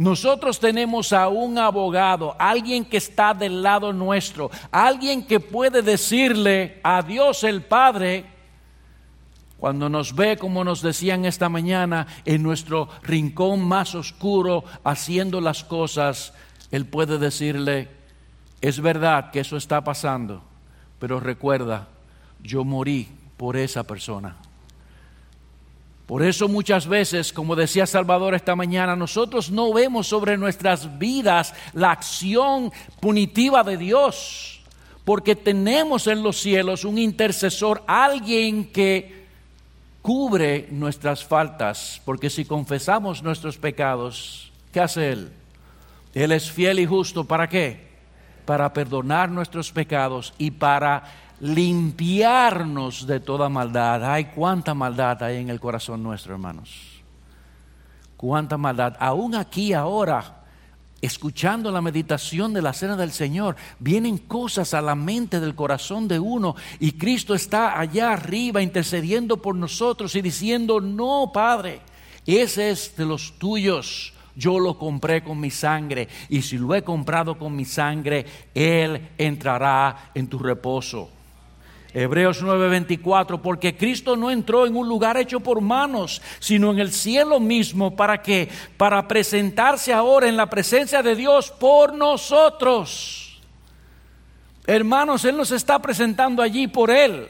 Nosotros 0.00 0.58
tenemos 0.58 1.12
a 1.12 1.28
un 1.28 1.58
abogado, 1.58 2.34
alguien 2.38 2.86
que 2.86 2.96
está 2.96 3.34
del 3.34 3.62
lado 3.62 3.92
nuestro, 3.92 4.50
alguien 4.70 5.26
que 5.26 5.40
puede 5.40 5.82
decirle 5.82 6.80
a 6.82 7.02
Dios 7.02 7.44
el 7.44 7.60
Padre, 7.60 8.24
cuando 9.58 9.90
nos 9.90 10.16
ve, 10.16 10.38
como 10.38 10.64
nos 10.64 10.80
decían 10.80 11.26
esta 11.26 11.50
mañana, 11.50 12.06
en 12.24 12.42
nuestro 12.42 12.88
rincón 13.02 13.62
más 13.62 13.94
oscuro, 13.94 14.64
haciendo 14.84 15.38
las 15.42 15.64
cosas, 15.64 16.32
Él 16.70 16.86
puede 16.86 17.18
decirle, 17.18 17.90
es 18.62 18.80
verdad 18.80 19.30
que 19.30 19.40
eso 19.40 19.58
está 19.58 19.84
pasando, 19.84 20.42
pero 20.98 21.20
recuerda, 21.20 21.88
yo 22.42 22.64
morí 22.64 23.06
por 23.36 23.58
esa 23.58 23.82
persona. 23.82 24.38
Por 26.10 26.24
eso 26.24 26.48
muchas 26.48 26.88
veces, 26.88 27.32
como 27.32 27.54
decía 27.54 27.86
Salvador 27.86 28.34
esta 28.34 28.56
mañana, 28.56 28.96
nosotros 28.96 29.48
no 29.48 29.72
vemos 29.72 30.08
sobre 30.08 30.36
nuestras 30.36 30.98
vidas 30.98 31.54
la 31.72 31.92
acción 31.92 32.72
punitiva 32.98 33.62
de 33.62 33.76
Dios, 33.76 34.60
porque 35.04 35.36
tenemos 35.36 36.08
en 36.08 36.24
los 36.24 36.40
cielos 36.40 36.84
un 36.84 36.98
intercesor, 36.98 37.84
alguien 37.86 38.72
que 38.72 39.24
cubre 40.02 40.66
nuestras 40.72 41.24
faltas, 41.24 42.02
porque 42.04 42.28
si 42.28 42.44
confesamos 42.44 43.22
nuestros 43.22 43.56
pecados, 43.56 44.50
¿qué 44.72 44.80
hace 44.80 45.12
Él? 45.12 45.30
Él 46.12 46.32
es 46.32 46.50
fiel 46.50 46.80
y 46.80 46.86
justo, 46.86 47.24
¿para 47.24 47.48
qué? 47.48 47.88
para 48.50 48.72
perdonar 48.72 49.30
nuestros 49.30 49.70
pecados 49.70 50.34
y 50.36 50.50
para 50.50 51.04
limpiarnos 51.40 53.06
de 53.06 53.20
toda 53.20 53.48
maldad. 53.48 54.04
Ay, 54.04 54.26
cuánta 54.26 54.74
maldad 54.74 55.22
hay 55.22 55.38
en 55.38 55.50
el 55.50 55.60
corazón 55.60 56.02
nuestro, 56.02 56.34
hermanos. 56.34 57.02
Cuánta 58.16 58.56
maldad. 58.56 58.96
Aún 59.00 59.34
aquí 59.34 59.72
ahora, 59.72 60.44
escuchando 61.00 61.70
la 61.72 61.80
meditación 61.80 62.52
de 62.52 62.62
la 62.62 62.72
cena 62.72 62.96
del 62.96 63.12
Señor, 63.12 63.56
vienen 63.78 64.18
cosas 64.18 64.74
a 64.74 64.82
la 64.82 64.94
mente 64.94 65.40
del 65.40 65.54
corazón 65.54 66.06
de 66.06 66.18
uno 66.18 66.54
y 66.78 66.92
Cristo 66.92 67.34
está 67.34 67.80
allá 67.80 68.12
arriba 68.12 68.62
intercediendo 68.62 69.38
por 69.38 69.56
nosotros 69.56 70.14
y 70.14 70.22
diciendo, 70.22 70.80
no, 70.80 71.30
Padre, 71.32 71.80
ese 72.26 72.70
es 72.70 72.94
de 72.96 73.06
los 73.06 73.38
tuyos 73.38 74.12
yo 74.36 74.58
lo 74.58 74.78
compré 74.78 75.22
con 75.22 75.38
mi 75.38 75.50
sangre 75.50 76.08
y 76.28 76.40
si 76.40 76.56
lo 76.56 76.74
he 76.74 76.82
comprado 76.82 77.36
con 77.36 77.54
mi 77.54 77.64
sangre, 77.64 78.24
Él 78.54 79.10
entrará 79.18 80.12
en 80.14 80.28
tu 80.28 80.38
reposo. 80.38 81.10
Hebreos 81.92 82.42
9:24, 82.42 83.42
porque 83.42 83.76
Cristo 83.76 84.16
no 84.16 84.30
entró 84.30 84.66
en 84.66 84.76
un 84.76 84.88
lugar 84.88 85.16
hecho 85.16 85.40
por 85.40 85.60
manos, 85.60 86.22
sino 86.38 86.70
en 86.70 86.78
el 86.78 86.92
cielo 86.92 87.40
mismo, 87.40 87.96
para 87.96 88.22
que, 88.22 88.48
para 88.76 89.08
presentarse 89.08 89.92
ahora 89.92 90.28
en 90.28 90.36
la 90.36 90.48
presencia 90.48 91.02
de 91.02 91.16
Dios 91.16 91.50
por 91.50 91.94
nosotros. 91.94 93.40
Hermanos, 94.66 95.24
Él 95.24 95.36
nos 95.36 95.50
está 95.50 95.80
presentando 95.80 96.42
allí 96.42 96.68
por 96.68 96.90
Él. 96.90 97.28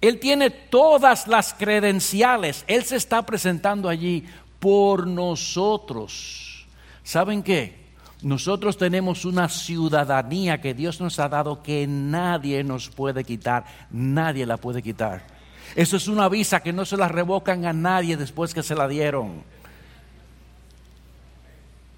Él 0.00 0.18
tiene 0.18 0.50
todas 0.50 1.28
las 1.28 1.54
credenciales. 1.54 2.64
Él 2.66 2.82
se 2.84 2.96
está 2.96 3.24
presentando 3.24 3.88
allí 3.88 4.24
por 4.58 5.06
nosotros. 5.06 6.66
¿Saben 7.04 7.44
qué? 7.44 7.81
Nosotros 8.22 8.76
tenemos 8.76 9.24
una 9.24 9.48
ciudadanía 9.48 10.60
que 10.60 10.74
Dios 10.74 11.00
nos 11.00 11.18
ha 11.18 11.28
dado 11.28 11.62
que 11.62 11.86
nadie 11.88 12.62
nos 12.62 12.88
puede 12.88 13.24
quitar, 13.24 13.64
nadie 13.90 14.46
la 14.46 14.58
puede 14.58 14.80
quitar. 14.80 15.26
Eso 15.74 15.96
es 15.96 16.06
una 16.06 16.28
visa 16.28 16.60
que 16.60 16.72
no 16.72 16.84
se 16.84 16.96
la 16.96 17.08
revocan 17.08 17.64
a 17.64 17.72
nadie 17.72 18.16
después 18.16 18.54
que 18.54 18.62
se 18.62 18.76
la 18.76 18.86
dieron. 18.86 19.42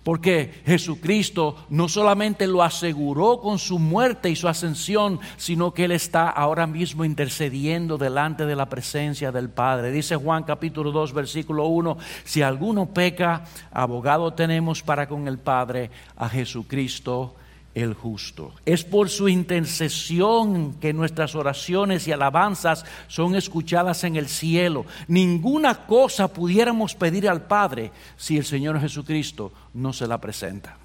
Porque 0.04 0.62
Jesucristo 0.66 1.56
no 1.70 1.88
solamente 1.88 2.46
lo 2.46 2.62
aseguró 2.62 3.40
con 3.40 3.58
su 3.58 3.78
muerte 3.78 4.28
y 4.30 4.36
su 4.36 4.46
ascensión, 4.46 5.18
sino 5.38 5.72
que 5.72 5.86
Él 5.86 5.92
está 5.92 6.28
ahora 6.28 6.66
mismo 6.66 7.04
intercediendo 7.04 7.96
delante 7.96 8.44
de 8.44 8.54
la 8.54 8.68
presencia 8.68 9.32
del 9.32 9.48
Padre. 9.48 9.90
Dice 9.90 10.14
Juan 10.14 10.44
capítulo 10.44 10.92
2, 10.92 11.14
versículo 11.14 11.66
1, 11.66 11.96
si 12.24 12.42
alguno 12.42 12.86
peca, 12.86 13.44
abogado 13.72 14.34
tenemos 14.34 14.82
para 14.82 15.08
con 15.08 15.26
el 15.26 15.38
Padre 15.38 15.90
a 16.16 16.28
Jesucristo 16.28 17.34
el 17.74 17.94
justo. 17.94 18.52
Es 18.64 18.84
por 18.84 19.10
su 19.10 19.28
intercesión 19.28 20.74
que 20.74 20.92
nuestras 20.92 21.34
oraciones 21.34 22.06
y 22.06 22.12
alabanzas 22.12 22.84
son 23.08 23.34
escuchadas 23.34 24.04
en 24.04 24.16
el 24.16 24.28
cielo. 24.28 24.86
Ninguna 25.08 25.86
cosa 25.86 26.28
pudiéramos 26.28 26.94
pedir 26.94 27.28
al 27.28 27.46
Padre 27.46 27.90
si 28.16 28.36
el 28.36 28.44
Señor 28.44 28.80
Jesucristo 28.80 29.52
no 29.74 29.92
se 29.92 30.06
la 30.06 30.18
presenta. 30.18 30.76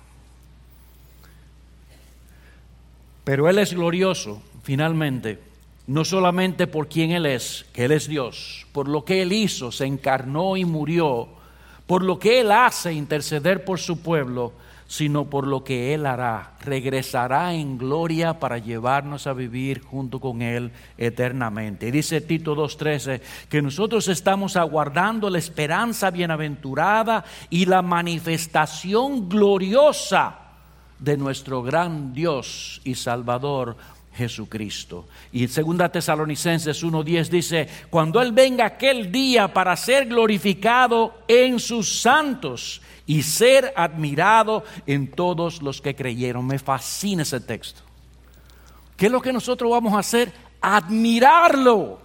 Pero 3.23 3.47
Él 3.47 3.59
es 3.59 3.73
glorioso, 3.73 4.41
finalmente, 4.63 5.39
no 5.85 6.03
solamente 6.03 6.65
por 6.65 6.87
quien 6.87 7.11
Él 7.11 7.27
es, 7.27 7.65
que 7.73 7.85
Él 7.85 7.91
es 7.91 8.07
Dios, 8.07 8.65
por 8.71 8.87
lo 8.87 9.05
que 9.05 9.21
Él 9.21 9.31
hizo, 9.31 9.71
se 9.71 9.85
encarnó 9.85 10.57
y 10.57 10.65
murió, 10.65 11.27
por 11.85 12.03
lo 12.03 12.17
que 12.17 12.39
Él 12.39 12.51
hace 12.51 12.93
interceder 12.93 13.63
por 13.65 13.79
su 13.79 14.01
pueblo, 14.01 14.53
sino 14.89 15.29
por 15.29 15.45
lo 15.45 15.63
que 15.63 15.93
Él 15.93 16.07
hará. 16.07 16.53
Regresará 16.61 17.53
en 17.53 17.77
gloria 17.77 18.39
para 18.39 18.57
llevarnos 18.57 19.27
a 19.27 19.33
vivir 19.33 19.83
junto 19.83 20.19
con 20.19 20.41
Él 20.41 20.71
eternamente. 20.97 21.91
dice 21.91 22.21
Tito 22.21 22.55
2.13 22.55 23.21
que 23.49 23.61
nosotros 23.61 24.07
estamos 24.07 24.57
aguardando 24.57 25.29
la 25.29 25.37
esperanza 25.37 26.09
bienaventurada 26.09 27.23
y 27.51 27.67
la 27.67 27.83
manifestación 27.83 29.29
gloriosa 29.29 30.39
de 30.97 31.17
nuestro 31.17 31.61
gran 31.61 32.11
Dios 32.11 32.81
y 32.83 32.95
Salvador 32.95 33.77
Jesucristo. 34.13 35.07
Y 35.31 35.47
2 35.47 35.91
Tesalonicenses 35.91 36.83
1:10 36.83 37.29
dice, 37.29 37.67
cuando 37.89 38.21
Él 38.21 38.31
venga 38.31 38.65
aquel 38.65 39.11
día 39.11 39.53
para 39.53 39.75
ser 39.75 40.07
glorificado 40.07 41.21
en 41.27 41.59
sus 41.59 42.01
santos 42.01 42.81
y 43.05 43.23
ser 43.23 43.73
admirado 43.75 44.63
en 44.85 45.09
todos 45.09 45.63
los 45.63 45.81
que 45.81 45.95
creyeron. 45.95 46.45
Me 46.45 46.59
fascina 46.59 47.23
ese 47.23 47.39
texto. 47.39 47.81
¿Qué 48.95 49.07
es 49.07 49.11
lo 49.11 49.21
que 49.21 49.33
nosotros 49.33 49.71
vamos 49.71 49.93
a 49.93 49.99
hacer? 49.99 50.31
Admirarlo. 50.61 51.99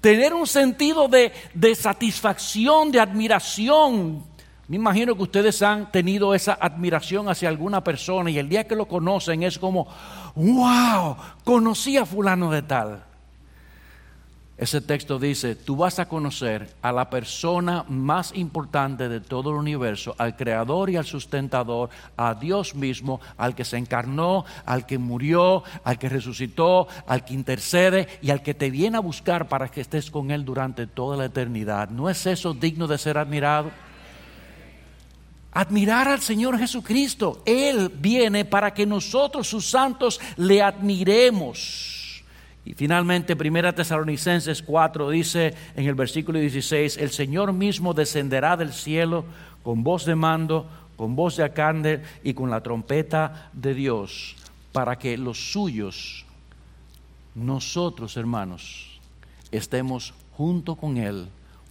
Tener 0.00 0.34
un 0.34 0.46
sentido 0.46 1.08
de, 1.08 1.32
de 1.54 1.74
satisfacción, 1.74 2.92
de 2.92 3.00
admiración. 3.00 4.24
Me 4.68 4.76
imagino 4.76 5.14
que 5.14 5.22
ustedes 5.22 5.60
han 5.62 5.92
tenido 5.92 6.34
esa 6.34 6.56
admiración 6.58 7.28
hacia 7.28 7.50
alguna 7.50 7.84
persona 7.84 8.30
y 8.30 8.38
el 8.38 8.48
día 8.48 8.66
que 8.66 8.76
lo 8.76 8.86
conocen 8.86 9.42
es 9.42 9.58
como, 9.58 9.86
wow, 10.34 11.16
conocí 11.44 11.98
a 11.98 12.06
fulano 12.06 12.50
de 12.50 12.62
tal. 12.62 13.04
Ese 14.56 14.80
texto 14.80 15.18
dice, 15.18 15.56
tú 15.56 15.76
vas 15.76 15.98
a 15.98 16.08
conocer 16.08 16.76
a 16.80 16.92
la 16.92 17.10
persona 17.10 17.84
más 17.88 18.32
importante 18.36 19.08
de 19.08 19.20
todo 19.20 19.50
el 19.50 19.56
universo, 19.56 20.14
al 20.16 20.36
creador 20.36 20.90
y 20.90 20.96
al 20.96 21.04
sustentador, 21.04 21.90
a 22.16 22.34
Dios 22.34 22.76
mismo, 22.76 23.20
al 23.36 23.56
que 23.56 23.64
se 23.64 23.76
encarnó, 23.76 24.44
al 24.64 24.86
que 24.86 24.96
murió, 24.96 25.64
al 25.82 25.98
que 25.98 26.08
resucitó, 26.08 26.86
al 27.08 27.24
que 27.24 27.34
intercede 27.34 28.06
y 28.22 28.30
al 28.30 28.42
que 28.42 28.54
te 28.54 28.70
viene 28.70 28.96
a 28.96 29.00
buscar 29.00 29.48
para 29.48 29.68
que 29.68 29.80
estés 29.80 30.08
con 30.08 30.30
Él 30.30 30.44
durante 30.44 30.86
toda 30.86 31.16
la 31.16 31.24
eternidad. 31.24 31.88
¿No 31.88 32.08
es 32.08 32.24
eso 32.24 32.54
digno 32.54 32.86
de 32.86 32.98
ser 32.98 33.18
admirado? 33.18 33.72
Admirar 35.54 36.08
al 36.08 36.20
Señor 36.20 36.58
Jesucristo. 36.58 37.40
Él 37.46 37.88
viene 37.88 38.44
para 38.44 38.74
que 38.74 38.84
nosotros, 38.84 39.48
sus 39.48 39.70
santos, 39.70 40.20
le 40.36 40.60
admiremos. 40.60 42.24
Y 42.64 42.74
finalmente, 42.74 43.36
Primera 43.36 43.72
Tesalonicenses 43.72 44.62
4 44.62 45.10
dice 45.10 45.54
en 45.76 45.86
el 45.86 45.94
versículo 45.94 46.40
16, 46.40 46.96
el 46.96 47.10
Señor 47.10 47.52
mismo 47.52 47.94
descenderá 47.94 48.56
del 48.56 48.72
cielo 48.72 49.24
con 49.62 49.84
voz 49.84 50.04
de 50.04 50.16
mando, 50.16 50.66
con 50.96 51.14
voz 51.14 51.36
de 51.36 51.44
acándel 51.44 52.02
y 52.24 52.34
con 52.34 52.50
la 52.50 52.62
trompeta 52.62 53.50
de 53.52 53.74
Dios, 53.74 54.34
para 54.72 54.98
que 54.98 55.16
los 55.16 55.52
suyos, 55.52 56.24
nosotros 57.34 58.16
hermanos, 58.16 58.98
estemos 59.52 60.14
junto 60.36 60.74
con 60.74 60.96
Él 60.96 61.28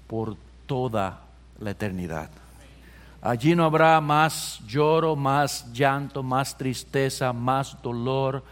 por 0.08 0.38
toda 0.68 1.22
la 1.60 1.72
eternidad. 1.72 2.30
Allí 3.24 3.56
no 3.56 3.64
habrá 3.64 4.00
más 4.02 4.60
lloro, 4.68 5.16
más 5.16 5.72
llanto, 5.74 6.22
más 6.22 6.58
tristeza, 6.58 7.34
más 7.34 7.82
dolor, 7.82 8.44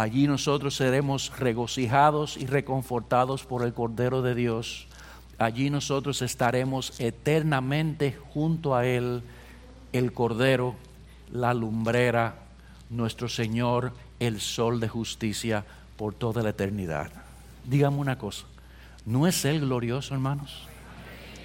Allí 0.00 0.26
nosotros 0.26 0.76
seremos 0.76 1.30
regocijados 1.38 2.38
y 2.38 2.46
reconfortados 2.46 3.44
por 3.44 3.62
el 3.64 3.74
Cordero 3.74 4.22
de 4.22 4.34
Dios. 4.34 4.86
Allí 5.36 5.68
nosotros 5.68 6.22
estaremos 6.22 6.98
eternamente 7.00 8.16
junto 8.32 8.74
a 8.74 8.86
Él, 8.86 9.22
el 9.92 10.12
Cordero, 10.14 10.74
la 11.30 11.52
lumbrera, 11.52 12.36
nuestro 12.88 13.28
Señor, 13.28 13.92
el 14.20 14.40
Sol 14.40 14.80
de 14.80 14.88
justicia 14.88 15.66
por 15.98 16.14
toda 16.14 16.42
la 16.42 16.48
eternidad. 16.48 17.10
Dígame 17.66 17.98
una 17.98 18.16
cosa, 18.16 18.46
¿no 19.04 19.26
es 19.26 19.44
Él 19.44 19.60
glorioso, 19.60 20.14
hermanos? 20.14 20.69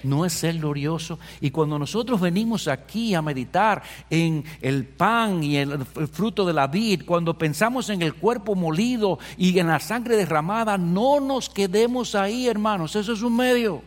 No 0.06 0.26
es 0.26 0.44
el 0.44 0.60
glorioso. 0.60 1.20
Y 1.42 1.52
cuando 1.52 1.78
nosotros 1.78 2.22
venimos 2.22 2.68
aquí 2.68 3.14
a 3.14 3.22
meditar 3.22 3.84
en 4.10 4.44
el 4.62 4.86
pan 4.86 5.44
y 5.44 5.58
el 5.58 5.86
fruto 5.86 6.46
de 6.46 6.54
la 6.54 6.68
vid, 6.68 7.04
cuando 7.06 7.38
pensamos 7.38 7.90
en 7.90 8.02
el 8.02 8.14
cuerpo 8.14 8.56
molido 8.56 9.20
y 9.38 9.58
en 9.60 9.68
la 9.68 9.80
sangre 9.80 10.16
derramada, 10.16 10.78
no 10.78 11.20
nos 11.20 11.50
quedemos 11.50 12.16
ahí, 12.16 12.48
hermanos. 12.48 12.96
Eso 12.96 13.14
es 13.14 13.22
un 13.22 13.36
medio. 13.36 13.82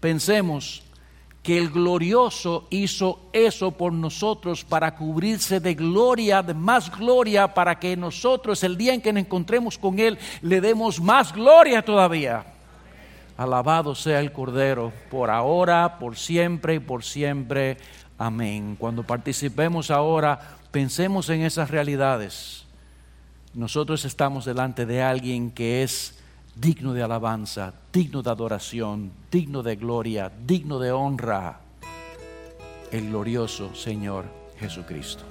Pensemos 0.00 0.82
que 1.42 1.58
el 1.58 1.70
glorioso 1.70 2.66
hizo 2.70 3.18
eso 3.32 3.72
por 3.72 3.92
nosotros 3.92 4.64
para 4.64 4.94
cubrirse 4.94 5.58
de 5.58 5.74
gloria, 5.74 6.42
de 6.42 6.54
más 6.54 6.96
gloria, 6.96 7.52
para 7.52 7.78
que 7.78 7.96
nosotros 7.96 8.62
el 8.62 8.76
día 8.76 8.94
en 8.94 9.00
que 9.00 9.12
nos 9.12 9.22
encontremos 9.24 9.76
con 9.76 9.98
Él 9.98 10.18
le 10.40 10.60
demos 10.60 11.00
más 11.00 11.32
gloria 11.32 11.84
todavía. 11.84 12.51
Alabado 13.42 13.96
sea 13.96 14.20
el 14.20 14.30
Cordero, 14.30 14.92
por 15.10 15.28
ahora, 15.28 15.98
por 15.98 16.16
siempre 16.16 16.76
y 16.76 16.78
por 16.78 17.02
siempre. 17.02 17.76
Amén. 18.16 18.76
Cuando 18.78 19.02
participemos 19.02 19.90
ahora, 19.90 20.38
pensemos 20.70 21.28
en 21.28 21.42
esas 21.42 21.68
realidades. 21.68 22.66
Nosotros 23.52 24.04
estamos 24.04 24.44
delante 24.44 24.86
de 24.86 25.02
alguien 25.02 25.50
que 25.50 25.82
es 25.82 26.20
digno 26.54 26.94
de 26.94 27.02
alabanza, 27.02 27.74
digno 27.92 28.22
de 28.22 28.30
adoración, 28.30 29.10
digno 29.28 29.64
de 29.64 29.74
gloria, 29.74 30.30
digno 30.46 30.78
de 30.78 30.92
honra, 30.92 31.62
el 32.92 33.08
glorioso 33.08 33.74
Señor 33.74 34.26
Jesucristo. 34.60 35.24